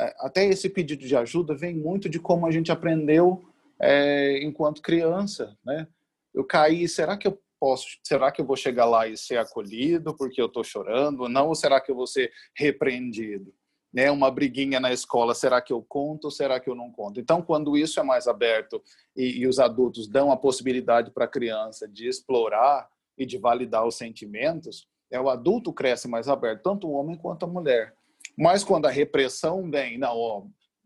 [0.00, 3.44] é, até esse pedido de ajuda vem muito de como a gente aprendeu
[3.80, 5.86] é, enquanto criança, né?
[6.34, 10.14] Eu caí, será que eu posso, será que eu vou chegar lá e ser acolhido
[10.16, 11.28] porque eu estou chorando?
[11.28, 13.52] Não, ou será que eu vou ser repreendido?
[13.90, 17.18] Né, uma briguinha na escola, será que eu conto ou será que eu não conto?
[17.18, 18.82] Então, quando isso é mais aberto
[19.16, 22.86] e, e os adultos dão a possibilidade para a criança de explorar
[23.16, 27.44] e de validar os sentimentos, é o adulto cresce mais aberto, tanto o homem quanto
[27.44, 27.94] a mulher.
[28.36, 30.42] Mas quando a repressão vem, não, ó,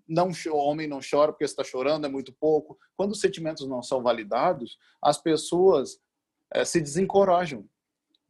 [0.09, 2.79] não o homem não chora porque está chorando é muito pouco.
[2.97, 5.99] Quando os sentimentos não são validados, as pessoas
[6.53, 7.65] é, se desencorajam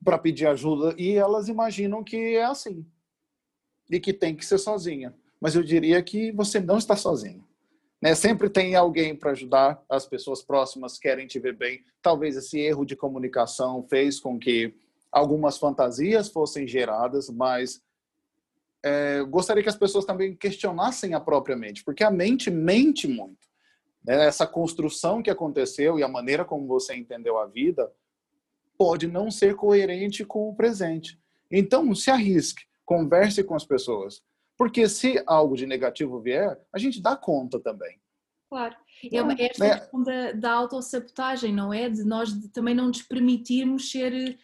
[0.04, 2.86] para pedir ajuda e elas imaginam que é assim
[3.90, 5.14] e que tem que ser sozinha.
[5.40, 7.44] Mas eu diria que você não está sozinho.
[8.00, 8.14] Né?
[8.14, 11.84] Sempre tem alguém para ajudar, as pessoas próximas querem te ver bem.
[12.00, 14.74] Talvez esse erro de comunicação fez com que
[15.10, 17.82] algumas fantasias fossem geradas, mas
[18.82, 23.46] é, gostaria que as pessoas também questionassem a própria mente, porque a mente mente muito.
[24.04, 24.26] Né?
[24.26, 27.92] Essa construção que aconteceu e a maneira como você entendeu a vida
[28.78, 31.18] pode não ser coerente com o presente.
[31.50, 34.22] Então, se arrisque, converse com as pessoas.
[34.56, 38.00] Porque se algo de negativo vier, a gente dá conta também.
[38.48, 38.76] Claro.
[39.10, 39.78] É, é esta é.
[39.78, 41.88] questão da, da autossabotagem, não é?
[41.88, 44.38] De nós de, também não nos permitirmos ser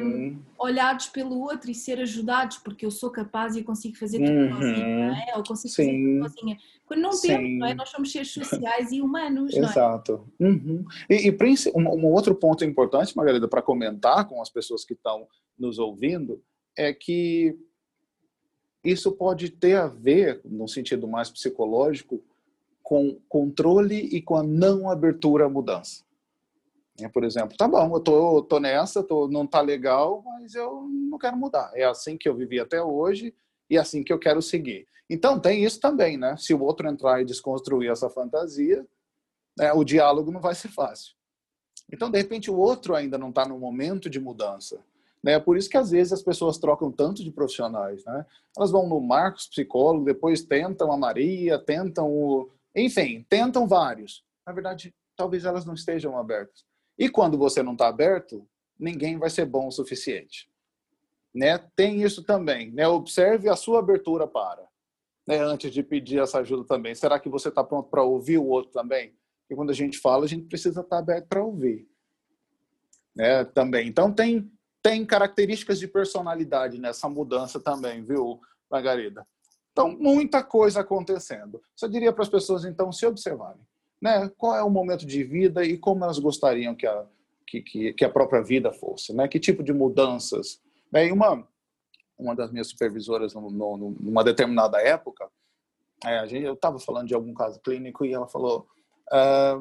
[0.00, 4.18] um, olhados pelo outro e ser ajudados, porque eu sou capaz e eu consigo fazer
[4.18, 4.54] tudo uhum.
[4.54, 5.32] sozinha, não é?
[5.36, 5.84] Ou consigo Sim.
[5.84, 6.58] fazer tudo sozinha.
[6.86, 7.28] Quando não Sim.
[7.28, 7.74] temos, não é?
[7.74, 9.70] Nós somos seres sociais e humanos, não é?
[9.70, 10.28] Exato.
[10.38, 10.84] Uhum.
[11.10, 15.26] E, e um, um outro ponto importante, Margarida, para comentar com as pessoas que estão
[15.58, 16.40] nos ouvindo,
[16.76, 17.58] é que
[18.84, 22.22] isso pode ter a ver, no sentido mais psicológico,
[22.88, 26.02] com controle e com a não abertura à mudança.
[26.98, 30.88] É, por exemplo, tá bom, eu tô, tô nessa, tô, não tá legal, mas eu
[30.88, 31.70] não quero mudar.
[31.74, 33.34] É assim que eu vivi até hoje
[33.68, 34.88] e é assim que eu quero seguir.
[35.10, 36.34] Então tem isso também, né?
[36.38, 38.86] Se o outro entrar e desconstruir essa fantasia,
[39.58, 41.14] né, o diálogo não vai ser fácil.
[41.92, 44.80] Então, de repente, o outro ainda não está no momento de mudança.
[45.22, 45.38] Né?
[45.38, 48.02] Por isso que às vezes as pessoas trocam tanto de profissionais.
[48.06, 48.24] Né?
[48.56, 54.24] Elas vão no Marcos, psicólogo, depois tentam a Maria, tentam o, enfim, tentam vários.
[54.46, 56.64] Na verdade, talvez elas não estejam abertas.
[56.98, 58.48] E quando você não está aberto,
[58.78, 60.50] ninguém vai ser bom o suficiente.
[61.34, 61.58] Né?
[61.76, 62.72] Tem isso também.
[62.72, 62.86] Né?
[62.88, 64.66] Observe a sua abertura para.
[65.26, 65.38] Né?
[65.38, 66.94] Antes de pedir essa ajuda também.
[66.94, 69.14] Será que você está pronto para ouvir o outro também?
[69.42, 71.88] Porque quando a gente fala, a gente precisa estar tá aberto para ouvir.
[73.14, 73.44] Né?
[73.44, 73.88] Também.
[73.88, 74.50] Então, tem,
[74.82, 79.26] tem características de personalidade nessa mudança também, viu, Margarida?
[79.78, 81.62] Então, muita coisa acontecendo.
[81.76, 83.60] Só diria para as pessoas, então, se observarem.
[84.02, 84.28] Né?
[84.36, 87.06] Qual é o momento de vida e como elas gostariam que a,
[87.46, 89.28] que, que, que a própria vida fosse, né?
[89.28, 90.60] Que tipo de mudanças.
[90.92, 91.46] E uma,
[92.18, 95.28] uma das minhas supervisoras, no, no, numa determinada época,
[96.04, 98.66] é, gente, eu estava falando de algum caso clínico e ela falou:
[99.12, 99.60] ah,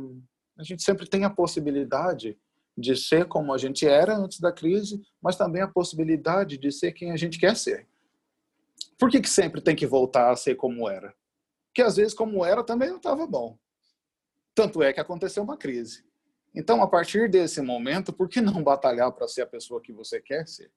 [0.57, 2.35] a gente sempre tem a possibilidade
[2.75, 6.91] de ser como a gente era antes da crise, mas também a possibilidade de ser
[6.91, 7.87] quem a gente quer ser.
[8.97, 11.13] Por que, que sempre tem que voltar a ser como era?
[11.67, 13.57] Porque às vezes como era também não estava bom.
[14.55, 16.03] Tanto é que aconteceu uma crise.
[16.55, 20.19] Então, a partir desse momento, por que não batalhar para ser a pessoa que você
[20.19, 20.71] quer ser?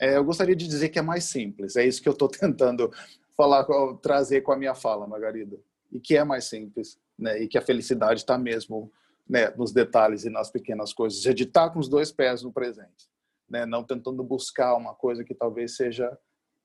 [0.00, 1.76] É, eu gostaria de dizer que é mais simples.
[1.76, 2.90] É isso que eu estou tentando
[3.36, 3.66] falar,
[4.00, 5.60] trazer com a minha fala, Margarida.
[5.90, 7.42] E que é mais simples, né?
[7.42, 8.90] E que a felicidade está mesmo
[9.28, 11.26] né, nos detalhes e nas pequenas coisas.
[11.26, 13.10] É de estar com os dois pés no presente,
[13.48, 13.66] né?
[13.66, 16.18] Não tentando buscar uma coisa que talvez seja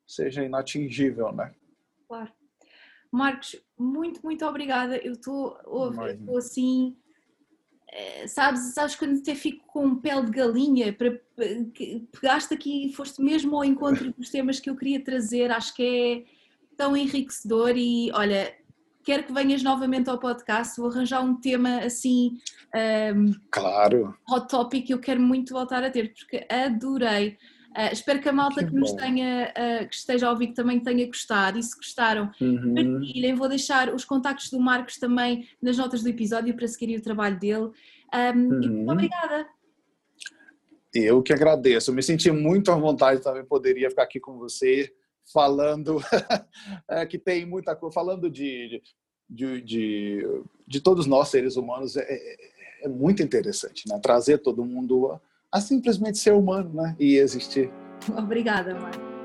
[0.08, 1.54] seja inatingível, né?
[2.08, 2.32] Claro.
[3.12, 4.98] Marcos, muito, muito obrigada.
[4.98, 5.58] Eu estou
[6.38, 6.96] assim,
[7.90, 11.20] eh, sabes, sabes quando até fico com pele de galinha, para,
[12.12, 15.84] pegaste aqui e foste mesmo ao encontro dos temas que eu queria trazer, acho que
[15.84, 18.54] é tão enriquecedor e olha,
[19.04, 22.38] quero que venhas novamente ao podcast, vou arranjar um tema assim
[22.76, 24.16] um, ehm, claro.
[24.30, 27.38] hot topic que eu quero muito voltar a ter, porque adorei.
[27.78, 30.80] Uh, espero que a malta que, que nos tenha, uh, que esteja a ouvir também
[30.80, 32.74] tenha gostado e se gostaram, uhum.
[32.74, 33.36] partilhem.
[33.36, 37.40] Vou deixar os contactos do Marcos também nas notas do episódio para seguirem o trabalho
[37.40, 37.70] dele.
[38.12, 38.64] Um, uhum.
[38.64, 39.48] E muito obrigada.
[40.92, 41.92] Eu que agradeço.
[41.92, 44.92] Eu me senti muito à vontade também, poderia ficar aqui com você
[45.32, 46.02] falando
[46.90, 48.82] é, que tem muita coisa, falando de,
[49.30, 54.00] de, de, de, todos nós seres humanos é, é, é muito interessante, né?
[54.02, 55.20] Trazer todo mundo
[55.52, 56.96] a simplesmente ser humano né?
[57.00, 57.72] e existir.
[58.18, 59.17] Obrigada, Marcos.